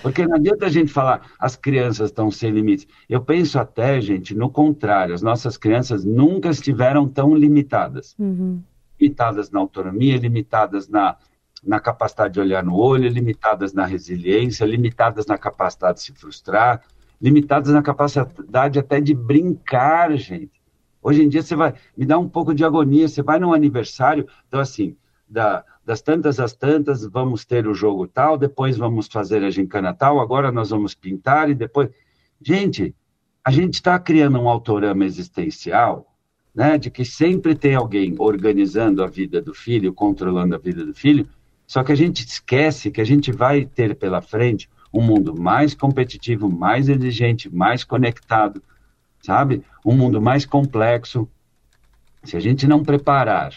Porque 0.00 0.26
não 0.26 0.36
adianta 0.36 0.64
a 0.64 0.70
gente 0.70 0.90
falar, 0.90 1.30
as 1.38 1.56
crianças 1.56 2.08
estão 2.08 2.30
sem 2.30 2.52
limites. 2.52 2.86
Eu 3.06 3.20
penso 3.20 3.58
até, 3.58 4.00
gente, 4.00 4.34
no 4.34 4.48
contrário, 4.48 5.14
as 5.14 5.20
nossas 5.20 5.58
crianças 5.58 6.06
nunca 6.06 6.48
estiveram 6.48 7.06
tão 7.06 7.34
limitadas. 7.34 8.14
Uhum. 8.18 8.62
Limitadas 8.98 9.50
na 9.50 9.60
autonomia, 9.60 10.16
limitadas 10.16 10.88
na, 10.88 11.16
na 11.64 11.80
capacidade 11.80 12.34
de 12.34 12.40
olhar 12.40 12.64
no 12.64 12.76
olho, 12.76 13.08
limitadas 13.08 13.72
na 13.72 13.84
resiliência, 13.84 14.64
limitadas 14.64 15.26
na 15.26 15.36
capacidade 15.36 15.98
de 15.98 16.04
se 16.04 16.12
frustrar, 16.12 16.82
limitadas 17.20 17.72
na 17.72 17.82
capacidade 17.82 18.78
até 18.78 19.00
de 19.00 19.14
brincar, 19.14 20.16
gente. 20.16 20.60
Hoje 21.02 21.22
em 21.22 21.28
dia 21.28 21.42
você 21.42 21.56
vai, 21.56 21.74
me 21.96 22.04
dá 22.04 22.18
um 22.18 22.28
pouco 22.28 22.54
de 22.54 22.64
agonia, 22.64 23.08
você 23.08 23.22
vai 23.22 23.38
num 23.38 23.52
aniversário, 23.52 24.26
então 24.46 24.60
assim, 24.60 24.96
da, 25.28 25.64
das 25.84 26.00
tantas 26.00 26.40
às 26.40 26.52
tantas, 26.52 27.04
vamos 27.04 27.44
ter 27.44 27.66
o 27.66 27.74
jogo 27.74 28.06
tal, 28.06 28.38
depois 28.38 28.76
vamos 28.76 29.06
fazer 29.06 29.42
a 29.44 29.50
gincana 29.50 29.94
tal, 29.94 30.20
agora 30.20 30.50
nós 30.50 30.70
vamos 30.70 30.94
pintar 30.94 31.50
e 31.50 31.54
depois. 31.54 31.90
Gente, 32.40 32.94
a 33.44 33.50
gente 33.50 33.74
está 33.74 33.98
criando 33.98 34.38
um 34.38 34.48
autorama 34.48 35.04
existencial, 35.04 36.14
né, 36.54 36.76
de 36.76 36.90
que 36.90 37.04
sempre 37.04 37.54
tem 37.54 37.74
alguém 37.74 38.14
organizando 38.18 39.02
a 39.02 39.06
vida 39.06 39.40
do 39.40 39.54
filho, 39.54 39.92
controlando 39.92 40.54
a 40.54 40.58
vida 40.58 40.84
do 40.84 40.94
filho, 40.94 41.28
só 41.68 41.84
que 41.84 41.92
a 41.92 41.94
gente 41.94 42.26
esquece 42.26 42.90
que 42.90 43.00
a 43.00 43.04
gente 43.04 43.30
vai 43.30 43.66
ter 43.66 43.94
pela 43.94 44.22
frente 44.22 44.70
um 44.92 45.02
mundo 45.02 45.38
mais 45.38 45.74
competitivo, 45.74 46.50
mais 46.50 46.88
exigente, 46.88 47.54
mais 47.54 47.84
conectado, 47.84 48.62
sabe? 49.20 49.62
Um 49.84 49.94
mundo 49.94 50.18
mais 50.18 50.46
complexo. 50.46 51.28
Se 52.24 52.38
a 52.38 52.40
gente 52.40 52.66
não 52.66 52.82
preparar 52.82 53.52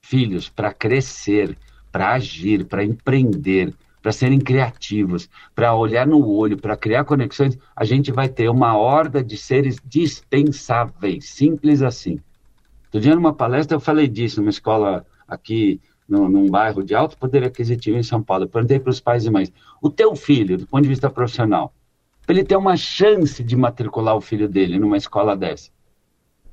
filhos 0.00 0.48
para 0.48 0.72
crescer, 0.72 1.54
para 1.92 2.14
agir, 2.14 2.64
para 2.64 2.82
empreender, 2.82 3.74
para 4.00 4.10
serem 4.10 4.40
criativos, 4.40 5.28
para 5.54 5.74
olhar 5.74 6.06
no 6.06 6.26
olho, 6.26 6.56
para 6.56 6.78
criar 6.78 7.04
conexões, 7.04 7.58
a 7.76 7.84
gente 7.84 8.10
vai 8.10 8.26
ter 8.26 8.48
uma 8.48 8.74
horda 8.74 9.22
de 9.22 9.36
seres 9.36 9.76
dispensáveis, 9.84 11.28
simples 11.28 11.82
assim. 11.82 12.20
Outro 12.86 13.00
dia, 13.00 13.14
numa 13.14 13.34
palestra, 13.34 13.76
eu 13.76 13.80
falei 13.80 14.08
disso, 14.08 14.40
numa 14.40 14.48
escola 14.48 15.04
aqui, 15.28 15.78
no, 16.10 16.28
num 16.28 16.50
bairro 16.50 16.82
de 16.82 16.94
alto 16.94 17.16
poder 17.16 17.44
aquisitivo 17.44 17.96
em 17.96 18.02
São 18.02 18.20
Paulo. 18.20 18.44
Eu 18.44 18.48
perguntei 18.48 18.80
para 18.80 18.90
os 18.90 18.98
pais 18.98 19.24
e 19.24 19.30
mães: 19.30 19.52
o 19.80 19.88
teu 19.88 20.16
filho, 20.16 20.58
do 20.58 20.66
ponto 20.66 20.82
de 20.82 20.88
vista 20.88 21.08
profissional, 21.08 21.72
para 22.26 22.34
ele 22.34 22.44
ter 22.44 22.56
uma 22.56 22.76
chance 22.76 23.42
de 23.44 23.56
matricular 23.56 24.16
o 24.16 24.20
filho 24.20 24.48
dele 24.48 24.78
numa 24.78 24.96
escola 24.96 25.36
dessa, 25.36 25.70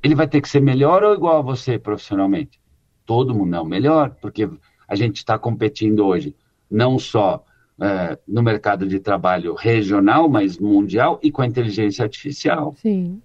ele 0.04 0.14
vai 0.14 0.28
ter 0.28 0.40
que 0.42 0.48
ser 0.48 0.62
melhor 0.62 1.04
ou 1.04 1.14
igual 1.14 1.38
a 1.38 1.42
você 1.42 1.80
profissionalmente? 1.80 2.60
Todo 3.06 3.34
mundo 3.34 3.50
não, 3.50 3.66
melhor, 3.66 4.16
porque 4.22 4.48
a 4.88 4.96
gente 4.96 5.18
está 5.18 5.40
competindo 5.40 6.06
hoje 6.06 6.36
não 6.70 7.00
só 7.00 7.44
é, 7.82 8.18
no 8.28 8.44
mercado 8.44 8.88
de 8.88 9.00
trabalho 9.00 9.56
regional, 9.56 10.30
mas 10.30 10.60
mundial 10.60 11.20
e 11.24 11.32
com 11.32 11.42
a 11.42 11.48
inteligência 11.48 12.04
artificial. 12.04 12.76
Sim. 12.78 13.22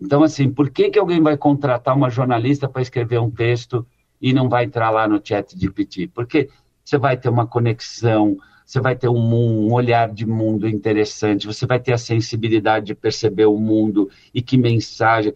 Então, 0.00 0.22
assim, 0.22 0.50
por 0.50 0.70
que, 0.70 0.90
que 0.90 0.98
alguém 0.98 1.20
vai 1.20 1.36
contratar 1.36 1.96
uma 1.96 2.10
jornalista 2.10 2.68
para 2.68 2.82
escrever 2.82 3.20
um 3.20 3.30
texto 3.30 3.86
e 4.24 4.32
não 4.32 4.48
vai 4.48 4.64
entrar 4.64 4.88
lá 4.88 5.06
no 5.06 5.20
chat 5.22 5.54
de 5.54 5.70
PT? 5.70 6.08
Porque 6.08 6.48
você 6.82 6.96
vai 6.96 7.14
ter 7.14 7.28
uma 7.28 7.46
conexão, 7.46 8.38
você 8.64 8.80
vai 8.80 8.96
ter 8.96 9.06
um, 9.06 9.18
um, 9.18 9.70
olhar 9.70 10.08
de 10.08 10.24
mundo 10.24 10.66
interessante, 10.66 11.46
você 11.46 11.66
vai 11.66 11.78
ter 11.78 11.92
a 11.92 11.98
sensibilidade 11.98 12.86
de 12.86 12.94
perceber 12.94 13.44
o 13.44 13.58
mundo 13.58 14.10
e 14.32 14.40
que 14.40 14.56
mensagem. 14.56 15.34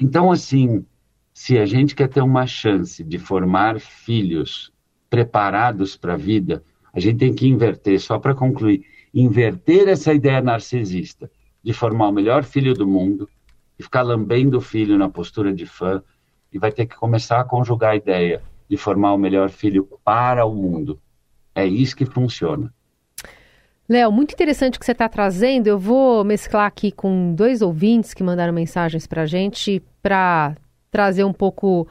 Então, 0.00 0.32
assim, 0.32 0.84
se 1.32 1.56
a 1.56 1.64
gente 1.64 1.94
quer 1.94 2.08
ter 2.08 2.20
uma 2.20 2.48
chance 2.48 3.04
de 3.04 3.16
formar 3.16 3.78
filhos 3.78 4.72
preparados 5.08 5.96
para 5.96 6.14
a 6.14 6.16
vida, 6.16 6.64
a 6.92 6.98
gente 6.98 7.18
tem 7.18 7.32
que 7.32 7.46
inverter, 7.46 8.00
só 8.00 8.18
para 8.18 8.34
concluir, 8.34 8.84
inverter 9.14 9.86
essa 9.86 10.12
ideia 10.12 10.40
narcisista 10.40 11.30
de 11.62 11.72
formar 11.72 12.08
o 12.08 12.12
melhor 12.12 12.42
filho 12.42 12.74
do 12.74 12.88
mundo 12.88 13.28
e 13.78 13.84
ficar 13.84 14.02
lambendo 14.02 14.58
o 14.58 14.60
filho 14.60 14.98
na 14.98 15.08
postura 15.08 15.54
de 15.54 15.64
fã, 15.64 16.02
e 16.56 16.58
vai 16.58 16.72
ter 16.72 16.86
que 16.86 16.96
começar 16.96 17.38
a 17.38 17.44
conjugar 17.44 17.90
a 17.92 17.96
ideia 17.96 18.42
de 18.68 18.78
formar 18.78 19.12
o 19.12 19.18
melhor 19.18 19.50
filho 19.50 19.86
para 20.02 20.44
o 20.46 20.54
mundo. 20.54 20.98
É 21.54 21.66
isso 21.66 21.94
que 21.94 22.06
funciona. 22.06 22.72
Léo, 23.86 24.10
muito 24.10 24.32
interessante 24.32 24.76
o 24.76 24.80
que 24.80 24.86
você 24.86 24.92
está 24.92 25.06
trazendo. 25.08 25.66
Eu 25.66 25.78
vou 25.78 26.24
mesclar 26.24 26.66
aqui 26.66 26.90
com 26.90 27.34
dois 27.34 27.60
ouvintes 27.60 28.14
que 28.14 28.22
mandaram 28.22 28.54
mensagens 28.54 29.06
para 29.06 29.22
a 29.22 29.26
gente 29.26 29.82
para 30.02 30.56
trazer 30.90 31.24
um 31.24 31.32
pouco 31.32 31.86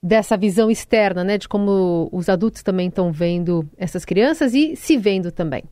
dessa 0.00 0.36
visão 0.36 0.70
externa, 0.70 1.24
né, 1.24 1.36
de 1.36 1.48
como 1.48 2.08
os 2.12 2.28
adultos 2.28 2.62
também 2.62 2.88
estão 2.88 3.10
vendo 3.10 3.68
essas 3.76 4.04
crianças 4.04 4.54
e 4.54 4.76
se 4.76 4.96
vendo 4.96 5.32
também. 5.32 5.64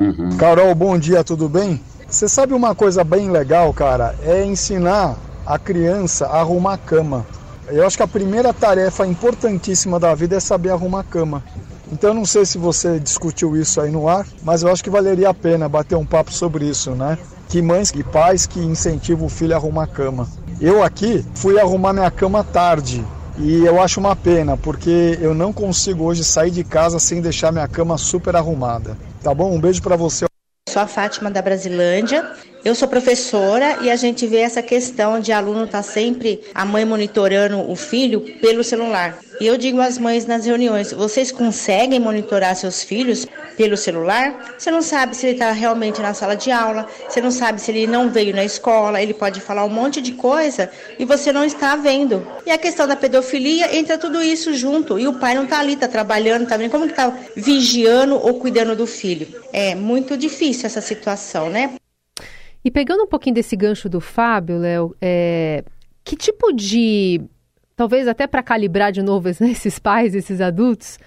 Uhum. 0.00 0.36
Carol, 0.38 0.72
bom 0.74 0.96
dia, 0.96 1.24
tudo 1.24 1.48
bem? 1.48 1.80
Você 2.06 2.28
sabe 2.28 2.54
uma 2.54 2.76
coisa 2.76 3.02
bem 3.02 3.28
legal, 3.28 3.72
cara? 3.74 4.14
É 4.22 4.44
ensinar 4.44 5.16
a 5.44 5.58
criança 5.58 6.26
a 6.26 6.40
arrumar 6.40 6.74
a 6.74 6.78
cama. 6.78 7.26
Eu 7.72 7.86
acho 7.86 7.96
que 7.96 8.02
a 8.02 8.08
primeira 8.08 8.52
tarefa 8.52 9.06
importantíssima 9.06 9.98
da 9.98 10.14
vida 10.14 10.36
é 10.36 10.40
saber 10.40 10.70
arrumar 10.70 11.04
cama. 11.04 11.42
Então 11.90 12.10
eu 12.10 12.14
não 12.14 12.26
sei 12.26 12.44
se 12.44 12.58
você 12.58 13.00
discutiu 13.00 13.56
isso 13.56 13.80
aí 13.80 13.90
no 13.90 14.06
ar, 14.08 14.26
mas 14.42 14.62
eu 14.62 14.70
acho 14.70 14.84
que 14.84 14.90
valeria 14.90 15.30
a 15.30 15.34
pena 15.34 15.70
bater 15.70 15.96
um 15.96 16.04
papo 16.04 16.30
sobre 16.30 16.66
isso, 16.66 16.90
né? 16.90 17.16
Que 17.48 17.62
mães 17.62 17.90
e 17.94 18.04
pais 18.04 18.46
que 18.46 18.60
incentivam 18.60 19.24
o 19.24 19.30
filho 19.30 19.54
a 19.54 19.56
arrumar 19.56 19.86
cama. 19.86 20.28
Eu 20.60 20.82
aqui 20.82 21.24
fui 21.34 21.58
arrumar 21.58 21.94
minha 21.94 22.10
cama 22.10 22.44
tarde, 22.44 23.02
e 23.38 23.64
eu 23.64 23.80
acho 23.80 24.00
uma 24.00 24.14
pena, 24.14 24.54
porque 24.54 25.18
eu 25.20 25.34
não 25.34 25.50
consigo 25.50 26.04
hoje 26.04 26.24
sair 26.24 26.50
de 26.50 26.62
casa 26.62 26.98
sem 26.98 27.22
deixar 27.22 27.50
minha 27.52 27.66
cama 27.66 27.96
super 27.96 28.36
arrumada. 28.36 28.98
Tá 29.22 29.34
bom? 29.34 29.50
Um 29.50 29.60
beijo 29.60 29.80
para 29.80 29.96
você. 29.96 30.26
Sou 30.72 30.80
a 30.80 30.86
Fátima 30.86 31.30
da 31.30 31.42
Brasilândia 31.42 32.26
Eu 32.64 32.74
sou 32.74 32.88
professora 32.88 33.80
e 33.82 33.90
a 33.90 33.96
gente 33.96 34.26
vê 34.26 34.38
essa 34.38 34.62
questão 34.62 35.20
de 35.20 35.30
aluno 35.30 35.64
estar 35.64 35.78
tá 35.78 35.82
sempre 35.82 36.40
a 36.54 36.64
mãe 36.64 36.82
monitorando 36.82 37.70
o 37.70 37.76
filho 37.76 38.22
pelo 38.40 38.64
celular. 38.64 39.18
E 39.42 39.46
eu 39.48 39.58
digo 39.58 39.80
às 39.80 39.98
mães 39.98 40.24
nas 40.24 40.46
reuniões: 40.46 40.92
vocês 40.92 41.32
conseguem 41.32 41.98
monitorar 41.98 42.54
seus 42.54 42.84
filhos 42.84 43.26
pelo 43.56 43.76
celular? 43.76 44.54
Você 44.56 44.70
não 44.70 44.80
sabe 44.80 45.16
se 45.16 45.26
ele 45.26 45.32
está 45.32 45.50
realmente 45.50 46.00
na 46.00 46.14
sala 46.14 46.36
de 46.36 46.52
aula, 46.52 46.86
você 47.08 47.20
não 47.20 47.32
sabe 47.32 47.60
se 47.60 47.72
ele 47.72 47.88
não 47.88 48.08
veio 48.08 48.32
na 48.32 48.44
escola, 48.44 49.02
ele 49.02 49.12
pode 49.12 49.40
falar 49.40 49.64
um 49.64 49.68
monte 49.68 50.00
de 50.00 50.12
coisa 50.12 50.70
e 50.96 51.04
você 51.04 51.32
não 51.32 51.44
está 51.44 51.74
vendo. 51.74 52.24
E 52.46 52.52
a 52.52 52.56
questão 52.56 52.86
da 52.86 52.94
pedofilia 52.94 53.76
entra 53.76 53.98
tudo 53.98 54.22
isso 54.22 54.54
junto 54.54 54.96
e 54.96 55.08
o 55.08 55.14
pai 55.14 55.34
não 55.34 55.42
está 55.42 55.58
ali, 55.58 55.72
está 55.72 55.88
trabalhando, 55.88 56.44
está 56.44 56.56
vendo 56.56 56.70
como 56.70 56.84
está 56.84 57.08
vigiando 57.34 58.14
ou 58.14 58.34
cuidando 58.34 58.76
do 58.76 58.86
filho. 58.86 59.26
É 59.52 59.74
muito 59.74 60.16
difícil 60.16 60.66
essa 60.66 60.80
situação, 60.80 61.50
né? 61.50 61.74
E 62.64 62.70
pegando 62.70 63.02
um 63.02 63.08
pouquinho 63.08 63.34
desse 63.34 63.56
gancho 63.56 63.88
do 63.88 64.00
Fábio, 64.00 64.58
Léo, 64.58 64.94
é, 65.00 65.64
que 66.04 66.14
tipo 66.14 66.52
de, 66.52 67.20
talvez 67.76 68.08
até 68.08 68.26
para 68.26 68.42
calibrar 68.42 68.92
de 68.92 69.02
novo 69.02 69.28
né, 69.28 69.34
esses 69.50 69.78
pais, 69.78 70.14
esses 70.14 70.40
adultos, 70.40 70.98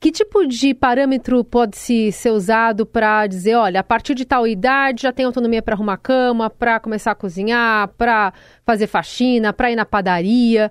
que 0.00 0.10
tipo 0.10 0.46
de 0.46 0.74
parâmetro 0.74 1.44
pode 1.44 1.76
-se 1.76 2.10
ser 2.10 2.30
usado 2.30 2.84
para 2.84 3.26
dizer, 3.26 3.54
olha, 3.54 3.80
a 3.80 3.84
partir 3.84 4.14
de 4.14 4.24
tal 4.24 4.46
idade 4.46 5.02
já 5.02 5.12
tem 5.12 5.24
autonomia 5.24 5.62
para 5.62 5.74
arrumar 5.74 5.96
cama, 5.96 6.50
para 6.50 6.80
começar 6.80 7.12
a 7.12 7.14
cozinhar, 7.14 7.88
para 7.96 8.32
fazer 8.66 8.88
faxina, 8.88 9.52
para 9.52 9.70
ir 9.70 9.76
na 9.76 9.84
padaria? 9.84 10.70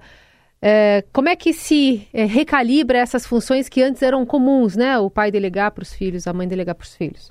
É, 0.61 1.03
como 1.11 1.29
é 1.29 1.35
que 1.35 1.53
se 1.53 2.07
é, 2.13 2.25
recalibra 2.25 2.99
essas 2.99 3.25
funções 3.25 3.67
que 3.67 3.81
antes 3.81 4.03
eram 4.03 4.25
comuns, 4.25 4.75
né? 4.75 4.99
O 4.99 5.09
pai 5.09 5.31
delegar 5.31 5.71
para 5.71 5.81
os 5.81 5.93
filhos, 5.93 6.27
a 6.27 6.33
mãe 6.33 6.47
delegar 6.47 6.75
para 6.75 6.83
os 6.83 6.95
filhos? 6.95 7.29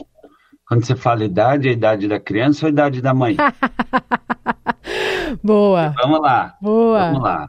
Quando 0.67 0.85
você 0.85 0.97
fala 0.97 1.25
idade, 1.25 1.69
é 1.69 1.71
a 1.71 1.75
idade 1.75 2.09
da 2.09 2.19
criança 2.19 2.65
ou 2.65 2.69
a 2.69 2.73
idade 2.73 3.03
da 3.03 3.13
mãe? 3.13 3.37
Boa. 5.45 5.95
Vamos 6.03 6.21
lá. 6.21 6.57
Boa. 6.61 7.07
Vamos 7.07 7.23
lá. 7.23 7.49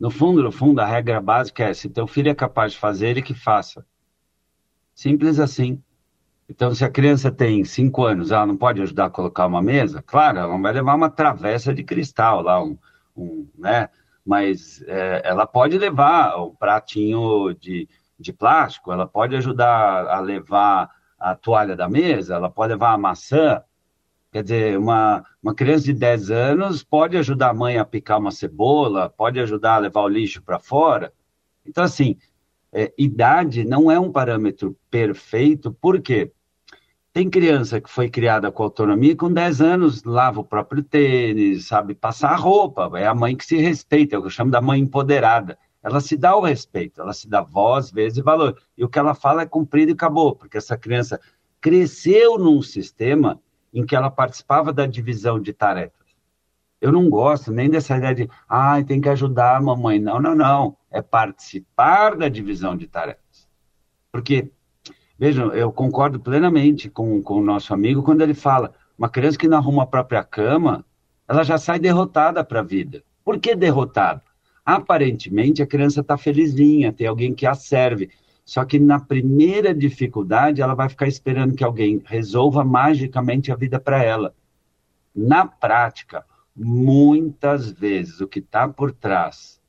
No 0.00 0.10
fundo, 0.10 0.42
no 0.42 0.50
fundo, 0.50 0.80
a 0.80 0.86
regra 0.86 1.20
básica 1.20 1.64
é: 1.64 1.74
se 1.74 1.90
teu 1.90 2.06
filho 2.06 2.30
é 2.30 2.34
capaz 2.34 2.72
de 2.72 2.78
fazer, 2.78 3.08
ele 3.08 3.20
que 3.20 3.34
faça. 3.34 3.84
Simples 4.94 5.38
assim. 5.38 5.82
Então, 6.48 6.74
se 6.74 6.84
a 6.84 6.90
criança 6.90 7.30
tem 7.30 7.62
cinco 7.64 8.04
anos, 8.04 8.32
ela 8.32 8.46
não 8.46 8.56
pode 8.56 8.80
ajudar 8.82 9.06
a 9.06 9.10
colocar 9.10 9.46
uma 9.46 9.62
mesa? 9.62 10.02
Claro, 10.02 10.38
ela 10.38 10.48
não 10.48 10.60
vai 10.60 10.72
levar 10.72 10.94
uma 10.94 11.10
travessa 11.10 11.72
de 11.72 11.84
cristal 11.84 12.42
lá, 12.42 12.60
um, 12.62 12.76
um 13.14 13.46
né? 13.56 13.88
Mas 14.24 14.82
é, 14.88 15.22
ela 15.24 15.46
pode 15.46 15.78
levar 15.78 16.36
um 16.42 16.54
pratinho 16.54 17.54
de, 17.54 17.88
de 18.18 18.32
plástico, 18.32 18.92
ela 18.92 19.06
pode 19.06 19.36
ajudar 19.36 20.08
a 20.08 20.18
levar 20.18 20.90
a 21.18 21.34
toalha 21.34 21.76
da 21.76 21.88
mesa, 21.88 22.34
ela 22.34 22.50
pode 22.50 22.72
levar 22.72 22.94
a 22.94 22.98
maçã. 22.98 23.62
Quer 24.32 24.42
dizer, 24.42 24.78
uma, 24.78 25.24
uma 25.42 25.54
criança 25.54 25.84
de 25.84 25.92
10 25.92 26.30
anos 26.30 26.84
pode 26.84 27.16
ajudar 27.16 27.50
a 27.50 27.54
mãe 27.54 27.78
a 27.78 27.84
picar 27.84 28.18
uma 28.18 28.30
cebola, 28.30 29.08
pode 29.10 29.40
ajudar 29.40 29.74
a 29.74 29.78
levar 29.78 30.02
o 30.02 30.08
lixo 30.08 30.42
para 30.42 30.58
fora. 30.58 31.12
Então, 31.66 31.82
assim, 31.82 32.16
é, 32.72 32.92
idade 32.96 33.64
não 33.64 33.90
é 33.90 33.98
um 33.98 34.12
parâmetro 34.12 34.76
perfeito, 34.90 35.72
por 35.72 36.00
quê? 36.00 36.30
Tem 37.12 37.28
criança 37.28 37.80
que 37.80 37.90
foi 37.90 38.08
criada 38.08 38.52
com 38.52 38.62
autonomia 38.62 39.12
e 39.12 39.16
com 39.16 39.32
10 39.32 39.60
anos 39.60 40.04
lava 40.04 40.40
o 40.40 40.44
próprio 40.44 40.82
tênis, 40.82 41.66
sabe 41.66 41.94
passar 41.94 42.30
a 42.30 42.36
roupa. 42.36 42.88
É 42.94 43.06
a 43.06 43.14
mãe 43.14 43.36
que 43.36 43.44
se 43.44 43.56
respeita, 43.56 44.14
é 44.14 44.18
o 44.18 44.22
que 44.22 44.28
eu 44.28 44.30
chamo 44.30 44.50
da 44.50 44.60
mãe 44.60 44.80
empoderada 44.80 45.58
ela 45.82 46.00
se 46.00 46.16
dá 46.16 46.36
o 46.36 46.42
respeito, 46.42 47.00
ela 47.00 47.12
se 47.12 47.28
dá 47.28 47.40
voz, 47.40 47.90
vez 47.90 48.16
e 48.16 48.22
valor. 48.22 48.60
E 48.76 48.84
o 48.84 48.88
que 48.88 48.98
ela 48.98 49.14
fala 49.14 49.42
é 49.42 49.46
cumprido 49.46 49.90
e 49.90 49.94
acabou, 49.94 50.34
porque 50.36 50.58
essa 50.58 50.76
criança 50.76 51.20
cresceu 51.60 52.38
num 52.38 52.62
sistema 52.62 53.40
em 53.72 53.84
que 53.84 53.94
ela 53.94 54.10
participava 54.10 54.72
da 54.72 54.86
divisão 54.86 55.40
de 55.40 55.52
tarefas. 55.52 56.00
Eu 56.80 56.90
não 56.90 57.10
gosto 57.10 57.52
nem 57.52 57.68
dessa 57.68 57.96
ideia 57.96 58.14
de, 58.14 58.30
ah, 58.48 58.82
tem 58.82 59.00
que 59.00 59.08
ajudar 59.08 59.56
a 59.56 59.60
mamãe. 59.60 59.98
Não, 59.98 60.20
não, 60.20 60.34
não. 60.34 60.76
É 60.90 61.02
participar 61.02 62.16
da 62.16 62.28
divisão 62.28 62.76
de 62.76 62.86
tarefas. 62.86 63.48
Porque, 64.10 64.50
vejam, 65.18 65.52
eu 65.52 65.70
concordo 65.70 66.18
plenamente 66.18 66.88
com, 66.88 67.22
com 67.22 67.34
o 67.34 67.44
nosso 67.44 67.74
amigo 67.74 68.02
quando 68.02 68.22
ele 68.22 68.34
fala, 68.34 68.74
uma 68.96 69.08
criança 69.08 69.38
que 69.38 69.48
não 69.48 69.58
arruma 69.58 69.82
a 69.82 69.86
própria 69.86 70.24
cama, 70.24 70.84
ela 71.28 71.44
já 71.44 71.58
sai 71.58 71.78
derrotada 71.78 72.42
para 72.42 72.60
a 72.60 72.64
vida. 72.64 73.04
Por 73.24 73.38
que 73.38 73.54
derrotada? 73.54 74.22
Aparentemente, 74.64 75.62
a 75.62 75.66
criança 75.66 76.00
está 76.00 76.16
felizinha, 76.16 76.92
tem 76.92 77.06
alguém 77.06 77.34
que 77.34 77.46
a 77.46 77.54
serve. 77.54 78.10
Só 78.50 78.64
que 78.64 78.80
na 78.80 78.98
primeira 78.98 79.72
dificuldade, 79.72 80.60
ela 80.60 80.74
vai 80.74 80.88
ficar 80.88 81.06
esperando 81.06 81.54
que 81.54 81.62
alguém 81.62 82.02
resolva 82.04 82.64
magicamente 82.64 83.52
a 83.52 83.54
vida 83.54 83.78
para 83.78 84.02
ela. 84.02 84.34
Na 85.14 85.46
prática, 85.46 86.24
muitas 86.56 87.70
vezes, 87.70 88.20
o 88.20 88.26
que 88.26 88.40
está 88.40 88.66
por 88.66 88.90
trás 88.90 89.60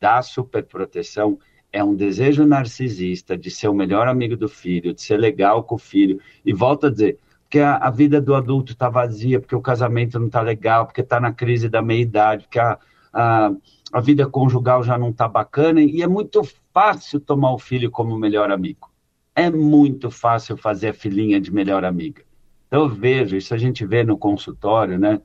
da 0.00 0.20
superproteção 0.20 1.38
é 1.72 1.84
um 1.84 1.94
desejo 1.94 2.44
narcisista 2.44 3.38
de 3.38 3.52
ser 3.52 3.68
o 3.68 3.72
melhor 3.72 4.08
amigo 4.08 4.36
do 4.36 4.48
filho, 4.48 4.92
de 4.92 5.00
ser 5.00 5.16
legal 5.16 5.62
com 5.62 5.76
o 5.76 5.78
filho. 5.78 6.20
E 6.44 6.52
volto 6.52 6.88
a 6.88 6.90
dizer, 6.90 7.20
porque 7.42 7.60
a, 7.60 7.76
a 7.76 7.88
vida 7.88 8.20
do 8.20 8.34
adulto 8.34 8.72
está 8.72 8.88
vazia, 8.88 9.38
porque 9.38 9.54
o 9.54 9.62
casamento 9.62 10.18
não 10.18 10.26
está 10.26 10.40
legal, 10.40 10.86
porque 10.86 11.02
está 11.02 11.20
na 11.20 11.32
crise 11.32 11.68
da 11.68 11.80
meia-idade, 11.80 12.46
porque 12.46 12.58
a, 12.58 12.80
a 13.12 13.52
a 13.92 14.00
vida 14.00 14.26
conjugal 14.26 14.82
já 14.82 14.98
não 14.98 15.10
está 15.10 15.26
bacana 15.26 15.80
e 15.80 16.02
é 16.02 16.06
muito 16.06 16.42
fácil 16.72 17.20
tomar 17.20 17.52
o 17.52 17.58
filho 17.58 17.90
como 17.90 18.18
melhor 18.18 18.50
amigo. 18.50 18.90
É 19.34 19.50
muito 19.50 20.10
fácil 20.10 20.56
fazer 20.56 20.88
a 20.88 20.94
filhinha 20.94 21.40
de 21.40 21.52
melhor 21.52 21.84
amiga. 21.84 22.22
Então 22.66 22.82
eu 22.82 22.88
vejo, 22.88 23.36
isso 23.36 23.54
a 23.54 23.58
gente 23.58 23.86
vê 23.86 24.04
no 24.04 24.18
consultório, 24.18 24.98
né? 24.98 25.20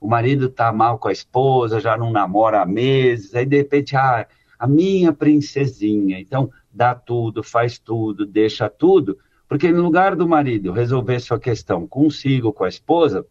O 0.00 0.08
marido 0.08 0.46
está 0.46 0.72
mal 0.72 0.98
com 0.98 1.08
a 1.08 1.12
esposa, 1.12 1.80
já 1.80 1.96
não 1.96 2.10
namora 2.10 2.62
há 2.62 2.66
meses, 2.66 3.34
aí 3.34 3.44
de 3.44 3.56
repente, 3.56 3.96
ah, 3.96 4.26
a 4.58 4.66
minha 4.66 5.12
princesinha, 5.12 6.18
então 6.18 6.50
dá 6.72 6.94
tudo, 6.94 7.42
faz 7.42 7.78
tudo, 7.78 8.24
deixa 8.24 8.68
tudo, 8.68 9.18
porque 9.48 9.70
no 9.70 9.82
lugar 9.82 10.16
do 10.16 10.28
marido 10.28 10.72
resolver 10.72 11.20
sua 11.20 11.38
questão 11.38 11.86
consigo, 11.86 12.52
com 12.52 12.64
a 12.64 12.68
esposa, 12.68 13.26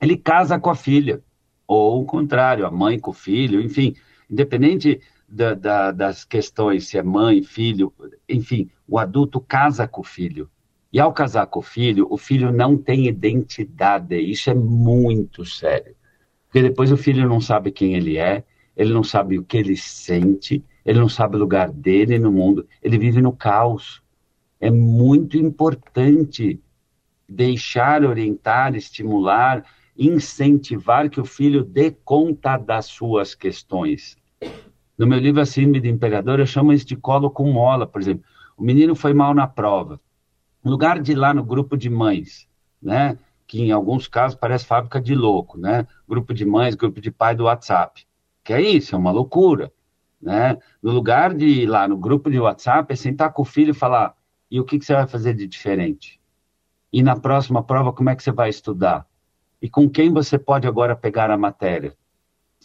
ele 0.00 0.16
casa 0.16 0.58
com 0.58 0.70
a 0.70 0.74
filha, 0.74 1.22
ou 1.66 2.02
o 2.02 2.04
contrário, 2.04 2.66
a 2.66 2.70
mãe 2.70 2.98
com 2.98 3.10
o 3.10 3.14
filho, 3.14 3.60
enfim, 3.60 3.94
independente 4.30 5.00
da, 5.28 5.54
da, 5.54 5.90
das 5.92 6.24
questões, 6.24 6.88
se 6.88 6.98
é 6.98 7.02
mãe, 7.02 7.42
filho, 7.42 7.92
enfim, 8.28 8.70
o 8.86 8.98
adulto 8.98 9.40
casa 9.40 9.86
com 9.88 10.00
o 10.00 10.04
filho. 10.04 10.48
E 10.92 11.00
ao 11.00 11.12
casar 11.12 11.46
com 11.46 11.58
o 11.58 11.62
filho, 11.62 12.06
o 12.10 12.16
filho 12.16 12.52
não 12.52 12.76
tem 12.76 13.06
identidade. 13.06 14.18
Isso 14.18 14.50
é 14.50 14.54
muito 14.54 15.44
sério. 15.44 15.94
Porque 16.46 16.62
depois 16.62 16.90
o 16.92 16.96
filho 16.96 17.28
não 17.28 17.40
sabe 17.40 17.70
quem 17.70 17.94
ele 17.94 18.16
é, 18.16 18.44
ele 18.76 18.92
não 18.92 19.02
sabe 19.02 19.38
o 19.38 19.44
que 19.44 19.56
ele 19.56 19.76
sente, 19.76 20.64
ele 20.84 21.00
não 21.00 21.08
sabe 21.08 21.36
o 21.36 21.38
lugar 21.38 21.70
dele 21.70 22.18
no 22.18 22.30
mundo, 22.30 22.66
ele 22.82 22.98
vive 22.98 23.20
no 23.20 23.32
caos. 23.32 24.02
É 24.60 24.70
muito 24.70 25.36
importante 25.36 26.60
deixar, 27.28 28.04
orientar, 28.04 28.74
estimular 28.74 29.64
incentivar 29.98 31.08
que 31.08 31.20
o 31.20 31.24
filho 31.24 31.64
dê 31.64 31.90
conta 31.90 32.56
das 32.56 32.86
suas 32.86 33.34
questões. 33.34 34.16
No 34.96 35.06
meu 35.06 35.18
livro 35.18 35.40
A 35.40 35.46
Síndrome 35.46 35.80
do 35.80 35.86
Imperador, 35.86 36.40
eu 36.40 36.46
chamo 36.46 36.72
isso 36.72 36.86
de 36.86 36.96
colo 36.96 37.30
com 37.30 37.50
mola, 37.50 37.86
por 37.86 38.00
exemplo. 38.00 38.24
O 38.56 38.62
menino 38.62 38.94
foi 38.94 39.12
mal 39.12 39.34
na 39.34 39.46
prova. 39.46 40.00
No 40.64 40.70
lugar 40.70 41.00
de 41.00 41.12
ir 41.12 41.16
lá 41.16 41.32
no 41.32 41.44
grupo 41.44 41.76
de 41.76 41.90
mães, 41.90 42.48
né, 42.82 43.18
que 43.46 43.62
em 43.62 43.70
alguns 43.70 44.08
casos 44.08 44.36
parece 44.36 44.66
fábrica 44.66 45.00
de 45.00 45.14
louco, 45.14 45.58
né? 45.58 45.86
Grupo 46.08 46.34
de 46.34 46.44
mães, 46.44 46.74
grupo 46.74 47.00
de 47.00 47.10
pai 47.10 47.34
do 47.34 47.44
WhatsApp. 47.44 48.04
Que 48.42 48.52
é 48.52 48.60
isso, 48.60 48.94
é 48.94 48.98
uma 48.98 49.12
loucura, 49.12 49.72
né? 50.20 50.58
No 50.82 50.90
lugar 50.90 51.34
de 51.34 51.46
ir 51.46 51.66
lá 51.66 51.86
no 51.86 51.96
grupo 51.96 52.30
de 52.30 52.40
WhatsApp, 52.40 52.92
é 52.92 52.96
sentar 52.96 53.32
com 53.32 53.42
o 53.42 53.44
filho 53.44 53.70
e 53.70 53.74
falar: 53.74 54.16
"E 54.50 54.58
o 54.58 54.64
que, 54.64 54.78
que 54.78 54.84
você 54.84 54.94
vai 54.94 55.06
fazer 55.06 55.34
de 55.34 55.46
diferente? 55.46 56.20
E 56.92 57.02
na 57.02 57.14
próxima 57.14 57.62
prova, 57.62 57.92
como 57.92 58.10
é 58.10 58.16
que 58.16 58.22
você 58.22 58.32
vai 58.32 58.48
estudar? 58.48 59.05
E 59.60 59.68
com 59.68 59.88
quem 59.88 60.12
você 60.12 60.38
pode 60.38 60.66
agora 60.66 60.94
pegar 60.94 61.30
a 61.30 61.36
matéria. 61.36 61.94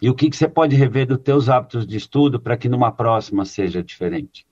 E 0.01 0.09
o 0.09 0.15
que, 0.15 0.29
que 0.29 0.35
você 0.35 0.47
pode 0.47 0.75
rever 0.75 1.07
dos 1.07 1.19
teus 1.19 1.49
hábitos 1.49 1.85
de 1.85 1.97
estudo 1.97 2.39
para 2.39 2.57
que 2.57 2.69
numa 2.69 2.91
próxima 2.91 3.45
seja 3.45 3.83
diferente. 3.83 4.45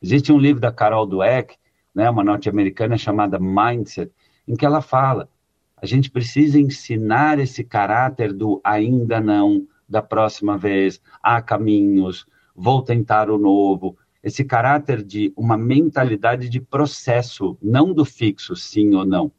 Existe 0.00 0.32
um 0.32 0.38
livro 0.38 0.60
da 0.60 0.72
Carol 0.72 1.06
Dweck, 1.06 1.56
né, 1.94 2.08
uma 2.10 2.24
norte-americana 2.24 2.96
chamada 2.96 3.38
Mindset, 3.38 4.12
em 4.46 4.56
que 4.56 4.66
ela 4.66 4.80
fala, 4.80 5.28
a 5.76 5.86
gente 5.86 6.10
precisa 6.10 6.58
ensinar 6.58 7.38
esse 7.38 7.64
caráter 7.64 8.32
do 8.32 8.60
ainda 8.62 9.20
não, 9.20 9.66
da 9.88 10.00
próxima 10.00 10.56
vez, 10.56 11.00
há 11.22 11.42
caminhos, 11.42 12.24
vou 12.54 12.82
tentar 12.82 13.30
o 13.30 13.38
novo, 13.38 13.96
esse 14.22 14.44
caráter 14.44 15.02
de 15.02 15.32
uma 15.36 15.56
mentalidade 15.56 16.48
de 16.48 16.60
processo, 16.60 17.58
não 17.60 17.92
do 17.92 18.04
fixo, 18.04 18.54
sim 18.54 18.94
ou 18.94 19.04
não. 19.04 19.32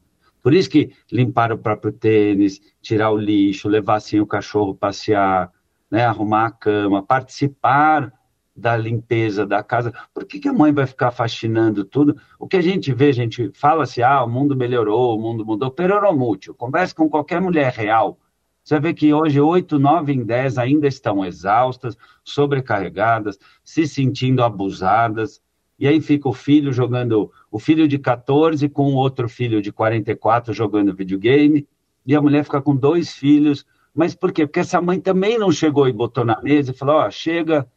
Por 0.44 0.52
isso 0.52 0.68
que 0.68 0.92
limpar 1.10 1.50
o 1.50 1.56
próprio 1.56 1.90
tênis, 1.90 2.60
tirar 2.82 3.10
o 3.10 3.16
lixo, 3.16 3.66
levar 3.66 3.94
assim 3.94 4.20
o 4.20 4.26
cachorro 4.26 4.74
passear, 4.74 5.50
né, 5.90 6.04
arrumar 6.04 6.46
a 6.48 6.50
cama, 6.50 7.02
participar 7.02 8.12
da 8.54 8.76
limpeza 8.76 9.46
da 9.46 9.62
casa. 9.62 9.90
Por 10.12 10.26
que, 10.26 10.38
que 10.38 10.46
a 10.46 10.52
mãe 10.52 10.70
vai 10.70 10.86
ficar 10.86 11.10
faxinando 11.10 11.82
tudo? 11.82 12.20
O 12.38 12.46
que 12.46 12.58
a 12.58 12.60
gente 12.60 12.92
vê, 12.92 13.08
a 13.08 13.12
gente 13.12 13.50
fala-se, 13.54 14.02
ah, 14.02 14.22
o 14.22 14.28
mundo 14.28 14.54
melhorou, 14.54 15.16
o 15.16 15.20
mundo 15.20 15.46
mudou, 15.46 15.70
peroromútil. 15.70 16.54
Converse 16.54 16.94
com 16.94 17.08
qualquer 17.08 17.40
mulher 17.40 17.72
real. 17.72 18.18
Você 18.62 18.78
vê 18.78 18.92
que 18.92 19.14
hoje 19.14 19.40
oito, 19.40 19.78
nove 19.78 20.12
em 20.12 20.22
dez 20.22 20.58
ainda 20.58 20.86
estão 20.86 21.24
exaustas, 21.24 21.96
sobrecarregadas, 22.22 23.38
se 23.64 23.86
sentindo 23.86 24.44
abusadas. 24.44 25.40
E 25.78 25.88
aí 25.88 26.00
fica 26.00 26.28
o 26.28 26.32
filho 26.32 26.72
jogando, 26.72 27.30
o 27.50 27.58
filho 27.58 27.88
de 27.88 27.98
14 27.98 28.68
com 28.68 28.94
outro 28.94 29.28
filho 29.28 29.60
de 29.60 29.72
44 29.72 30.52
jogando 30.52 30.94
videogame, 30.94 31.66
e 32.06 32.14
a 32.14 32.22
mulher 32.22 32.44
fica 32.44 32.60
com 32.60 32.76
dois 32.76 33.12
filhos. 33.12 33.66
Mas 33.94 34.14
por 34.14 34.32
quê? 34.32 34.46
Porque 34.46 34.60
essa 34.60 34.80
mãe 34.80 35.00
também 35.00 35.38
não 35.38 35.50
chegou 35.50 35.88
e 35.88 35.92
botou 35.92 36.24
na 36.24 36.40
mesa 36.42 36.70
e 36.70 36.74
falou: 36.74 36.96
ó, 36.96 37.06
oh, 37.06 37.10
chega, 37.10 37.68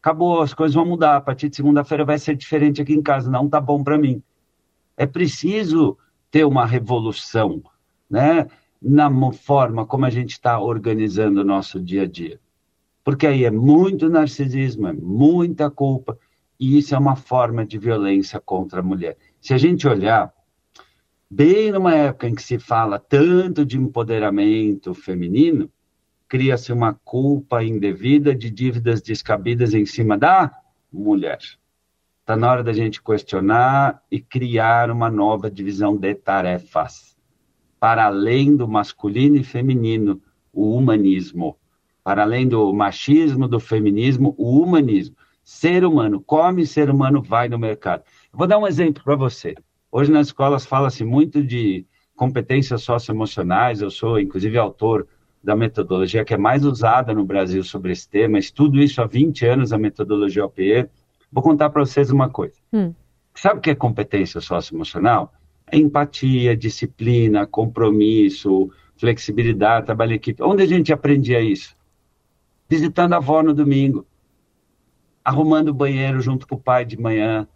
acabou, 0.00 0.40
as 0.40 0.54
coisas 0.54 0.74
vão 0.74 0.86
mudar, 0.86 1.16
a 1.16 1.20
partir 1.20 1.48
de 1.48 1.56
segunda-feira 1.56 2.04
vai 2.04 2.18
ser 2.18 2.34
diferente 2.34 2.80
aqui 2.80 2.94
em 2.94 3.02
casa, 3.02 3.30
não 3.30 3.48
tá 3.48 3.60
bom 3.60 3.84
para 3.84 3.98
mim. 3.98 4.22
É 4.96 5.06
preciso 5.06 5.96
ter 6.30 6.44
uma 6.44 6.64
revolução, 6.64 7.62
né, 8.08 8.46
na 8.80 9.10
forma 9.32 9.84
como 9.84 10.06
a 10.06 10.10
gente 10.10 10.32
está 10.32 10.58
organizando 10.58 11.40
o 11.40 11.44
nosso 11.44 11.80
dia 11.80 12.02
a 12.02 12.06
dia. 12.06 12.40
Porque 13.04 13.26
aí 13.26 13.44
é 13.44 13.50
muito 13.50 14.08
narcisismo, 14.08 14.86
é 14.86 14.92
muita 14.92 15.70
culpa, 15.70 16.18
e 16.60 16.76
isso 16.76 16.94
é 16.94 16.98
uma 16.98 17.16
forma 17.16 17.64
de 17.64 17.78
violência 17.78 18.38
contra 18.38 18.80
a 18.80 18.82
mulher. 18.82 19.16
Se 19.40 19.54
a 19.54 19.56
gente 19.58 19.88
olhar, 19.88 20.30
bem 21.30 21.72
numa 21.72 21.94
época 21.94 22.28
em 22.28 22.34
que 22.34 22.42
se 22.42 22.58
fala 22.58 22.98
tanto 22.98 23.64
de 23.64 23.78
empoderamento 23.78 24.92
feminino, 24.92 25.70
cria-se 26.28 26.70
uma 26.70 26.92
culpa 27.02 27.64
indevida 27.64 28.34
de 28.34 28.50
dívidas 28.50 29.00
descabidas 29.00 29.72
em 29.72 29.86
cima 29.86 30.18
da 30.18 30.54
mulher. 30.92 31.38
Está 32.20 32.36
na 32.36 32.50
hora 32.50 32.62
da 32.62 32.74
gente 32.74 33.02
questionar 33.02 34.02
e 34.10 34.20
criar 34.20 34.90
uma 34.90 35.10
nova 35.10 35.50
divisão 35.50 35.96
de 35.96 36.14
tarefas. 36.14 37.16
Para 37.80 38.04
além 38.04 38.54
do 38.54 38.68
masculino 38.68 39.36
e 39.36 39.42
feminino, 39.42 40.20
o 40.52 40.76
humanismo. 40.76 41.56
Para 42.04 42.22
além 42.22 42.46
do 42.46 42.70
machismo, 42.74 43.48
do 43.48 43.58
feminismo, 43.58 44.34
o 44.36 44.60
humanismo. 44.60 45.16
Ser 45.52 45.84
humano 45.84 46.20
come, 46.20 46.64
ser 46.64 46.88
humano 46.88 47.20
vai 47.20 47.48
no 47.48 47.58
mercado. 47.58 48.04
vou 48.32 48.46
dar 48.46 48.56
um 48.56 48.68
exemplo 48.68 49.02
para 49.02 49.16
você. 49.16 49.56
Hoje 49.90 50.08
nas 50.08 50.28
escolas 50.28 50.64
fala-se 50.64 51.04
muito 51.04 51.42
de 51.42 51.84
competências 52.14 52.84
socioemocionais. 52.84 53.82
Eu 53.82 53.90
sou, 53.90 54.20
inclusive, 54.20 54.56
autor 54.56 55.08
da 55.42 55.56
metodologia 55.56 56.24
que 56.24 56.32
é 56.32 56.36
mais 56.38 56.64
usada 56.64 57.12
no 57.12 57.24
Brasil 57.24 57.64
sobre 57.64 57.90
esse 57.90 58.08
tema, 58.08 58.38
estudo 58.38 58.78
isso 58.78 59.02
há 59.02 59.06
20 59.06 59.44
anos, 59.44 59.72
a 59.72 59.76
metodologia 59.76 60.44
OPE. 60.44 60.88
Vou 61.32 61.42
contar 61.42 61.68
para 61.70 61.84
vocês 61.84 62.12
uma 62.12 62.30
coisa. 62.30 62.54
Hum. 62.72 62.94
Sabe 63.34 63.58
o 63.58 63.60
que 63.60 63.70
é 63.70 63.74
competência 63.74 64.40
socioemocional? 64.40 65.32
É 65.66 65.76
empatia, 65.76 66.56
disciplina, 66.56 67.44
compromisso, 67.44 68.70
flexibilidade, 68.96 69.86
trabalho 69.86 70.12
em 70.12 70.14
equipe. 70.14 70.44
Onde 70.44 70.62
a 70.62 70.66
gente 70.66 70.92
aprendia 70.92 71.40
isso? 71.40 71.76
Visitando 72.68 73.14
a 73.14 73.16
avó 73.16 73.42
no 73.42 73.52
domingo, 73.52 74.06
arrumando 75.24 75.68
o 75.68 75.74
banheiro 75.74 76.20
junto 76.20 76.46
com 76.46 76.54
o 76.54 76.60
pai 76.60 76.84
de 76.84 76.98
manhã, 76.98 77.46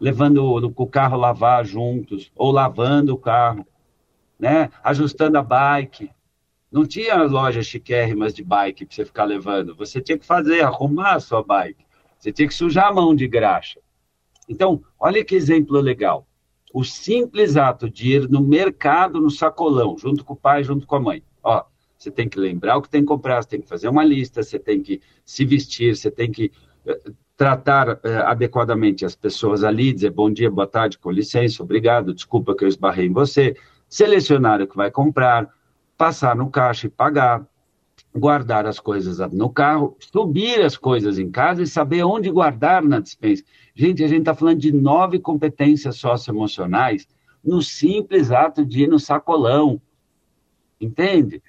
levando 0.00 0.44
o 0.44 0.86
carro 0.86 1.16
lavar 1.16 1.64
juntos, 1.64 2.30
ou 2.36 2.50
lavando 2.50 3.14
o 3.14 3.18
carro, 3.18 3.66
né? 4.38 4.70
ajustando 4.82 5.38
a 5.38 5.42
bike, 5.42 6.10
não 6.70 6.86
tinha 6.86 7.22
lojas 7.22 7.66
chiquérrimas 7.66 8.34
de 8.34 8.44
bike 8.44 8.84
para 8.84 8.94
você 8.94 9.04
ficar 9.04 9.24
levando. 9.24 9.74
Você 9.74 10.00
tinha 10.00 10.18
que 10.18 10.26
fazer, 10.26 10.60
arrumar 10.60 11.14
a 11.14 11.20
sua 11.20 11.42
bike. 11.42 11.84
Você 12.18 12.30
tinha 12.30 12.46
que 12.46 12.54
sujar 12.54 12.88
a 12.88 12.92
mão 12.92 13.14
de 13.14 13.26
graxa. 13.26 13.80
Então, 14.48 14.82
olha 14.98 15.24
que 15.24 15.34
exemplo 15.34 15.80
legal. 15.80 16.26
O 16.72 16.84
simples 16.84 17.56
ato 17.56 17.88
de 17.88 18.12
ir 18.12 18.28
no 18.28 18.42
mercado, 18.42 19.20
no 19.20 19.30
sacolão, 19.30 19.96
junto 19.96 20.24
com 20.24 20.34
o 20.34 20.36
pai, 20.36 20.62
junto 20.62 20.86
com 20.86 20.96
a 20.96 21.00
mãe. 21.00 21.22
Ó, 21.42 21.64
você 21.96 22.10
tem 22.10 22.28
que 22.28 22.38
lembrar 22.38 22.76
o 22.76 22.82
que 22.82 22.90
tem 22.90 23.00
que 23.00 23.08
comprar, 23.08 23.42
você 23.42 23.48
tem 23.48 23.60
que 23.60 23.68
fazer 23.68 23.88
uma 23.88 24.04
lista, 24.04 24.42
você 24.42 24.58
tem 24.58 24.82
que 24.82 25.00
se 25.24 25.44
vestir, 25.44 25.96
você 25.96 26.10
tem 26.10 26.30
que 26.30 26.52
tratar 27.36 28.00
eh, 28.02 28.16
adequadamente 28.24 29.04
as 29.04 29.14
pessoas 29.14 29.62
ali, 29.62 29.92
dizer 29.92 30.10
bom 30.10 30.30
dia, 30.30 30.50
boa 30.50 30.66
tarde, 30.66 30.98
com 30.98 31.10
licença, 31.10 31.62
obrigado, 31.62 32.12
desculpa 32.12 32.54
que 32.54 32.64
eu 32.64 32.68
esbarrei 32.68 33.06
em 33.06 33.12
você, 33.12 33.54
selecionar 33.88 34.60
o 34.60 34.66
que 34.66 34.76
vai 34.76 34.90
comprar, 34.90 35.48
passar 35.96 36.34
no 36.34 36.50
caixa 36.50 36.88
e 36.88 36.90
pagar, 36.90 37.46
guardar 38.14 38.66
as 38.66 38.80
coisas 38.80 39.18
no 39.32 39.48
carro, 39.50 39.96
subir 40.00 40.60
as 40.64 40.76
coisas 40.76 41.18
em 41.18 41.30
casa 41.30 41.62
e 41.62 41.66
saber 41.66 42.02
onde 42.02 42.30
guardar 42.30 42.82
na 42.82 42.98
dispensa. 42.98 43.44
Gente, 43.74 44.02
a 44.02 44.08
gente 44.08 44.20
está 44.20 44.34
falando 44.34 44.58
de 44.58 44.72
nove 44.72 45.20
competências 45.20 45.96
socioemocionais 45.96 47.06
no 47.44 47.62
simples 47.62 48.32
ato 48.32 48.64
de 48.66 48.82
ir 48.82 48.88
no 48.88 48.98
sacolão. 48.98 49.80
Entende? 50.80 51.42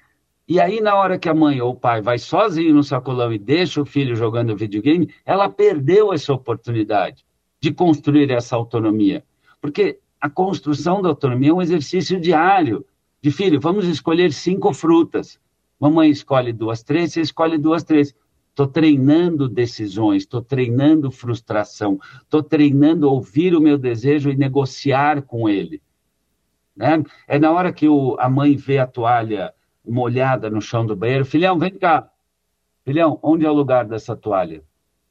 E 0.50 0.58
aí, 0.58 0.80
na 0.80 0.96
hora 0.96 1.16
que 1.16 1.28
a 1.28 1.34
mãe 1.34 1.60
ou 1.60 1.70
o 1.70 1.76
pai 1.76 2.02
vai 2.02 2.18
sozinho 2.18 2.74
no 2.74 2.82
sacolão 2.82 3.32
e 3.32 3.38
deixa 3.38 3.80
o 3.80 3.86
filho 3.86 4.16
jogando 4.16 4.56
videogame, 4.56 5.08
ela 5.24 5.48
perdeu 5.48 6.12
essa 6.12 6.32
oportunidade 6.32 7.24
de 7.60 7.72
construir 7.72 8.32
essa 8.32 8.56
autonomia. 8.56 9.22
Porque 9.60 10.00
a 10.20 10.28
construção 10.28 11.00
da 11.00 11.08
autonomia 11.08 11.50
é 11.50 11.54
um 11.54 11.62
exercício 11.62 12.20
diário 12.20 12.84
de 13.22 13.30
filho, 13.30 13.60
vamos 13.60 13.86
escolher 13.86 14.32
cinco 14.32 14.74
frutas. 14.74 15.38
Mamãe 15.78 16.10
escolhe 16.10 16.52
duas, 16.52 16.82
três, 16.82 17.12
você 17.12 17.20
escolhe 17.20 17.56
duas, 17.56 17.84
três. 17.84 18.12
Estou 18.48 18.66
treinando 18.66 19.48
decisões, 19.48 20.24
estou 20.24 20.42
treinando 20.42 21.12
frustração, 21.12 22.00
estou 22.22 22.42
treinando 22.42 23.08
ouvir 23.08 23.54
o 23.54 23.60
meu 23.60 23.78
desejo 23.78 24.28
e 24.28 24.36
negociar 24.36 25.22
com 25.22 25.48
ele. 25.48 25.80
Né? 26.74 27.04
É 27.28 27.38
na 27.38 27.52
hora 27.52 27.72
que 27.72 27.88
o, 27.88 28.16
a 28.18 28.28
mãe 28.28 28.56
vê 28.56 28.78
a 28.78 28.86
toalha 28.88 29.54
molhada 29.86 30.50
no 30.50 30.60
chão 30.60 30.84
do 30.84 30.96
banheiro, 30.96 31.24
filhão, 31.24 31.58
vem 31.58 31.70
cá. 31.70 32.10
Filhão, 32.84 33.18
onde 33.22 33.44
é 33.44 33.50
o 33.50 33.54
lugar 33.54 33.84
dessa 33.86 34.16
toalha? 34.16 34.62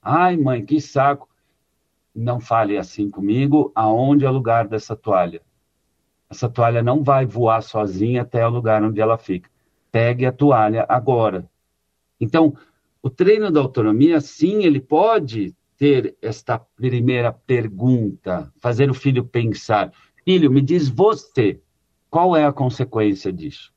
Ai, 0.02 0.38
mãe, 0.38 0.66
que 0.66 0.80
saco. 0.80 1.28
Não 2.16 2.40
fale 2.40 2.78
assim 2.78 3.10
comigo, 3.10 3.72
aonde 3.76 4.26
é 4.26 4.30
o 4.30 4.34
lugar 4.34 4.68
dessa 4.68 4.96
toalha? 4.96 5.42
Essa 6.30 6.50
toalha 6.50 6.84
não 6.84 7.04
vai 7.04 7.26
voar 7.26 7.62
sozinha 7.62 8.22
até 8.22 8.46
o 8.46 8.50
lugar 8.50 8.84
onde 8.84 9.02
ela 9.02 9.18
fica. 9.18 9.50
Pegue 9.92 10.26
a 10.26 10.32
toalha 10.32 10.86
agora. 10.88 11.50
Então, 12.20 12.56
o 13.02 13.10
treino 13.10 13.50
da 13.50 13.60
autonomia, 13.60 14.20
sim, 14.20 14.64
ele 14.64 14.80
pode 14.80 15.56
ter 15.78 16.18
esta 16.22 16.60
primeira 16.60 17.32
pergunta, 17.32 18.52
fazer 18.58 18.92
o 18.92 18.94
filho 18.94 19.26
pensar: 19.26 19.92
filho, 20.26 20.52
me 20.52 20.62
diz 20.62 20.90
você, 20.90 21.60
qual 22.10 22.36
é 22.36 22.46
a 22.46 22.52
consequência 22.52 23.32
disso? 23.32 23.74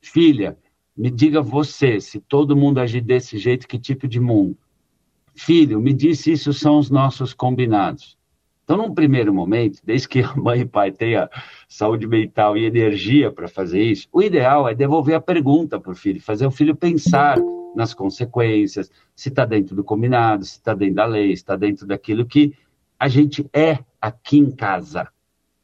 Filha, 0.00 0.56
me 0.96 1.10
diga 1.10 1.40
você, 1.40 2.00
se 2.00 2.20
todo 2.20 2.56
mundo 2.56 2.78
agir 2.78 3.00
desse 3.00 3.38
jeito, 3.38 3.68
que 3.68 3.78
tipo 3.78 4.08
de 4.08 4.20
mundo? 4.20 4.56
Filho, 5.34 5.80
me 5.80 5.92
diz 5.92 6.20
se 6.20 6.32
isso 6.32 6.52
são 6.52 6.78
os 6.78 6.90
nossos 6.90 7.32
combinados. 7.32 8.18
Então, 8.64 8.76
num 8.76 8.92
primeiro 8.92 9.32
momento, 9.32 9.80
desde 9.82 10.08
que 10.08 10.20
a 10.20 10.34
mãe 10.36 10.60
e 10.60 10.62
o 10.64 10.68
pai 10.68 10.92
tenham 10.92 11.28
saúde 11.66 12.06
mental 12.06 12.56
e 12.56 12.66
energia 12.66 13.32
para 13.32 13.48
fazer 13.48 13.82
isso, 13.82 14.08
o 14.12 14.22
ideal 14.22 14.68
é 14.68 14.74
devolver 14.74 15.14
a 15.14 15.20
pergunta 15.20 15.80
para 15.80 15.92
o 15.92 15.94
filho, 15.94 16.20
fazer 16.20 16.46
o 16.46 16.50
filho 16.50 16.76
pensar 16.76 17.38
nas 17.74 17.94
consequências, 17.94 18.90
se 19.14 19.28
está 19.28 19.44
dentro 19.44 19.74
do 19.74 19.84
combinado, 19.84 20.44
se 20.44 20.52
está 20.52 20.74
dentro 20.74 20.96
da 20.96 21.06
lei, 21.06 21.28
se 21.28 21.42
está 21.42 21.56
dentro 21.56 21.86
daquilo 21.86 22.26
que 22.26 22.52
a 22.98 23.08
gente 23.08 23.48
é 23.52 23.78
aqui 24.00 24.36
em 24.36 24.50
casa. 24.50 25.08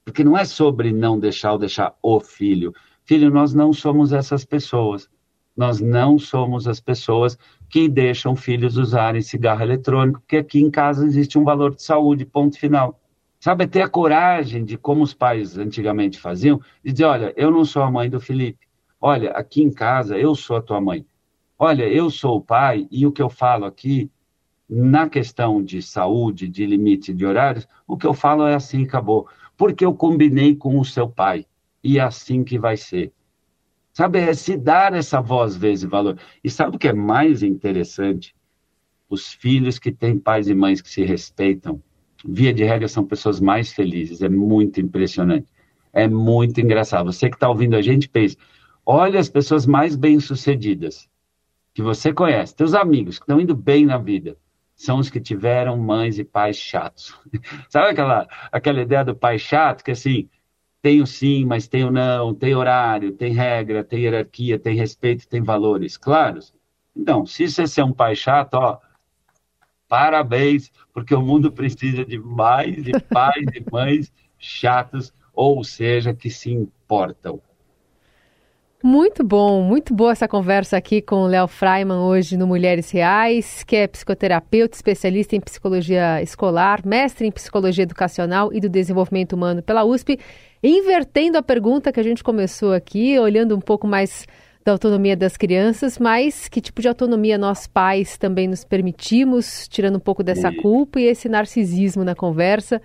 Porque 0.04 0.22
não 0.22 0.38
é 0.38 0.44
sobre 0.44 0.92
não 0.92 1.18
deixar 1.18 1.52
ou 1.52 1.58
deixar 1.58 1.94
o 2.02 2.20
filho. 2.20 2.72
Filho, 3.04 3.30
nós 3.30 3.52
não 3.52 3.70
somos 3.70 4.14
essas 4.14 4.46
pessoas. 4.46 5.10
Nós 5.54 5.78
não 5.78 6.18
somos 6.18 6.66
as 6.66 6.80
pessoas 6.80 7.38
que 7.68 7.86
deixam 7.86 8.34
filhos 8.34 8.78
usarem 8.78 9.20
cigarro 9.20 9.62
eletrônico, 9.62 10.20
porque 10.20 10.38
aqui 10.38 10.60
em 10.60 10.70
casa 10.70 11.04
existe 11.04 11.38
um 11.38 11.44
valor 11.44 11.74
de 11.74 11.82
saúde, 11.82 12.24
ponto 12.24 12.58
final. 12.58 12.98
Sabe, 13.38 13.66
ter 13.66 13.82
a 13.82 13.88
coragem 13.88 14.64
de, 14.64 14.78
como 14.78 15.02
os 15.02 15.12
pais 15.12 15.58
antigamente 15.58 16.18
faziam, 16.18 16.58
de 16.82 16.92
dizer: 16.92 17.04
olha, 17.04 17.34
eu 17.36 17.50
não 17.50 17.62
sou 17.64 17.82
a 17.82 17.90
mãe 17.90 18.08
do 18.08 18.18
Felipe. 18.18 18.66
Olha, 18.98 19.32
aqui 19.32 19.62
em 19.62 19.70
casa 19.70 20.18
eu 20.18 20.34
sou 20.34 20.56
a 20.56 20.62
tua 20.62 20.80
mãe. 20.80 21.06
Olha, 21.58 21.86
eu 21.86 22.10
sou 22.10 22.38
o 22.38 22.40
pai 22.40 22.88
e 22.90 23.06
o 23.06 23.12
que 23.12 23.20
eu 23.20 23.28
falo 23.28 23.66
aqui, 23.66 24.10
na 24.68 25.10
questão 25.10 25.62
de 25.62 25.82
saúde, 25.82 26.48
de 26.48 26.64
limite 26.64 27.12
de 27.12 27.26
horários, 27.26 27.68
o 27.86 27.98
que 27.98 28.06
eu 28.06 28.14
falo 28.14 28.46
é 28.46 28.54
assim, 28.54 28.84
acabou. 28.84 29.28
Porque 29.58 29.84
eu 29.84 29.94
combinei 29.94 30.56
com 30.56 30.80
o 30.80 30.84
seu 30.84 31.06
pai 31.06 31.46
e 31.84 32.00
assim 32.00 32.42
que 32.42 32.58
vai 32.58 32.78
ser. 32.78 33.12
Sabe, 33.92 34.18
é 34.18 34.34
se 34.34 34.56
dar 34.56 34.94
essa 34.94 35.20
voz, 35.20 35.54
vez 35.54 35.82
e 35.82 35.86
valor. 35.86 36.18
E 36.42 36.50
sabe 36.50 36.74
o 36.74 36.78
que 36.78 36.88
é 36.88 36.92
mais 36.92 37.42
interessante? 37.42 38.34
Os 39.08 39.32
filhos 39.32 39.78
que 39.78 39.92
têm 39.92 40.18
pais 40.18 40.48
e 40.48 40.54
mães 40.54 40.80
que 40.80 40.90
se 40.90 41.04
respeitam, 41.04 41.80
via 42.26 42.52
de 42.52 42.64
regra, 42.64 42.88
são 42.88 43.04
pessoas 43.04 43.38
mais 43.38 43.72
felizes. 43.72 44.22
É 44.22 44.28
muito 44.28 44.80
impressionante. 44.80 45.46
É 45.92 46.08
muito 46.08 46.60
engraçado. 46.60 47.12
Você 47.12 47.28
que 47.28 47.36
está 47.36 47.48
ouvindo 47.48 47.76
a 47.76 47.82
gente, 47.82 48.08
pensa, 48.08 48.36
olha 48.84 49.20
as 49.20 49.28
pessoas 49.28 49.64
mais 49.64 49.94
bem-sucedidas 49.94 51.08
que 51.72 51.82
você 51.82 52.12
conhece, 52.12 52.54
teus 52.54 52.72
amigos 52.72 53.18
que 53.18 53.24
estão 53.24 53.40
indo 53.40 53.54
bem 53.54 53.84
na 53.84 53.98
vida, 53.98 54.36
são 54.76 54.98
os 54.98 55.10
que 55.10 55.20
tiveram 55.20 55.76
mães 55.76 56.18
e 56.18 56.24
pais 56.24 56.56
chatos. 56.56 57.14
Sabe 57.68 57.90
aquela, 57.90 58.28
aquela 58.50 58.80
ideia 58.80 59.04
do 59.04 59.14
pai 59.14 59.38
chato, 59.38 59.84
que 59.84 59.90
assim, 59.90 60.28
tem 60.84 61.00
o 61.00 61.06
sim, 61.06 61.46
mas 61.46 61.66
tem 61.66 61.82
o 61.82 61.90
não, 61.90 62.34
tem 62.34 62.54
horário, 62.54 63.10
tem 63.12 63.32
regra, 63.32 63.82
tem 63.82 64.02
hierarquia, 64.02 64.58
tem 64.58 64.76
respeito, 64.76 65.26
tem 65.26 65.40
valores 65.40 65.96
claros? 65.96 66.52
Então, 66.94 67.24
se 67.24 67.48
você 67.48 67.80
é 67.80 67.84
um 67.84 67.90
pai 67.90 68.14
chato, 68.14 68.52
ó, 68.52 68.78
parabéns, 69.88 70.70
porque 70.92 71.14
o 71.14 71.22
mundo 71.22 71.50
precisa 71.50 72.04
de 72.04 72.18
mais 72.18 72.84
de 72.84 73.00
pais 73.00 73.46
e 73.54 73.64
mães 73.72 74.12
chatos, 74.38 75.10
ou 75.32 75.64
seja, 75.64 76.12
que 76.12 76.28
se 76.28 76.52
importam. 76.52 77.40
Muito 78.86 79.24
bom, 79.24 79.62
muito 79.62 79.94
boa 79.94 80.12
essa 80.12 80.28
conversa 80.28 80.76
aqui 80.76 81.00
com 81.00 81.22
o 81.22 81.26
Léo 81.26 81.48
Freiman 81.48 82.04
hoje 82.04 82.36
no 82.36 82.46
Mulheres 82.46 82.90
Reais, 82.90 83.64
que 83.64 83.76
é 83.76 83.86
psicoterapeuta, 83.86 84.76
especialista 84.76 85.34
em 85.34 85.40
psicologia 85.40 86.20
escolar, 86.20 86.86
mestre 86.86 87.26
em 87.26 87.30
psicologia 87.30 87.84
educacional 87.84 88.52
e 88.52 88.60
do 88.60 88.68
desenvolvimento 88.68 89.32
humano 89.32 89.62
pela 89.62 89.86
USP, 89.86 90.20
invertendo 90.62 91.38
a 91.38 91.42
pergunta 91.42 91.90
que 91.90 91.98
a 91.98 92.02
gente 92.02 92.22
começou 92.22 92.74
aqui, 92.74 93.18
olhando 93.18 93.56
um 93.56 93.58
pouco 93.58 93.86
mais 93.86 94.26
da 94.62 94.72
autonomia 94.72 95.16
das 95.16 95.38
crianças, 95.38 95.98
mas 95.98 96.46
que 96.46 96.60
tipo 96.60 96.82
de 96.82 96.88
autonomia 96.88 97.38
nós 97.38 97.66
pais 97.66 98.18
também 98.18 98.46
nos 98.46 98.64
permitimos, 98.64 99.66
tirando 99.66 99.96
um 99.96 100.00
pouco 100.00 100.22
dessa 100.22 100.52
culpa 100.52 101.00
e 101.00 101.04
esse 101.04 101.26
narcisismo 101.26 102.04
na 102.04 102.14
conversa. 102.14 102.82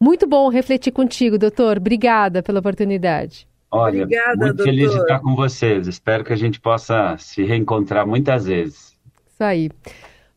Muito 0.00 0.26
bom 0.26 0.48
refletir 0.48 0.90
contigo, 0.90 1.38
doutor. 1.38 1.76
Obrigada 1.76 2.42
pela 2.42 2.58
oportunidade. 2.58 3.51
Olha, 3.74 4.02
Obrigada, 4.02 4.36
muito 4.36 4.56
doutor. 4.56 4.64
feliz 4.64 4.90
de 4.90 4.98
estar 4.98 5.18
com 5.20 5.34
vocês. 5.34 5.86
Espero 5.86 6.22
que 6.22 6.32
a 6.32 6.36
gente 6.36 6.60
possa 6.60 7.16
se 7.18 7.42
reencontrar 7.42 8.06
muitas 8.06 8.44
vezes. 8.44 8.94
Isso 9.32 9.42
aí. 9.42 9.70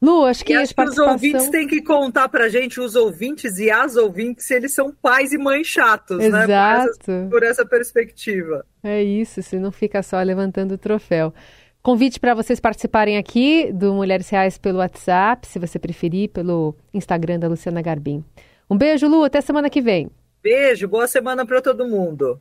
Lu, 0.02 0.24
acho 0.26 0.46
que, 0.46 0.54
acho 0.54 0.74
que 0.74 0.82
os 0.82 0.98
ouvintes 0.98 1.50
têm 1.50 1.68
que 1.68 1.82
contar 1.82 2.30
para 2.30 2.46
a 2.46 2.50
gente, 2.50 2.80
os 2.80 2.96
ouvintes 2.96 3.58
e 3.58 3.70
as 3.70 3.96
ouvintes, 3.98 4.46
se 4.46 4.54
eles 4.54 4.74
são 4.74 4.94
pais 5.02 5.34
e 5.34 5.38
mães 5.38 5.68
chatos, 5.68 6.24
Exato. 6.24 6.40
né? 6.42 6.48
Por 6.48 6.54
essa, 6.54 7.30
por 7.30 7.44
essa 7.44 7.66
perspectiva. 7.66 8.66
É 8.84 9.04
isso, 9.04 9.42
se 9.42 9.58
não 9.60 9.72
fica 9.72 10.02
só 10.02 10.22
levantando 10.22 10.76
o 10.76 10.78
troféu. 10.78 11.34
Convite 11.82 12.20
para 12.20 12.34
vocês 12.34 12.60
participarem 12.60 13.18
aqui 13.18 13.72
do 13.74 13.94
Mulheres 13.94 14.30
Reais 14.30 14.58
pelo 14.58 14.80
WhatsApp, 14.80 15.46
se 15.48 15.60
você 15.60 15.78
preferir, 15.78 16.30
pelo 16.30 16.76
Instagram 16.94 17.40
da 17.40 17.48
Luciana 17.48 17.82
Garbim. 17.82 18.24
Um 18.70 18.78
beijo, 18.78 19.08
Lu, 19.08 19.24
até 19.24 19.42
semana 19.42 19.70
que 19.70 19.82
vem. 19.82 20.10
Beijo, 20.42 20.88
boa 20.88 21.08
semana 21.08 21.46
para 21.46 21.62
todo 21.62 21.88
mundo. 21.88 22.40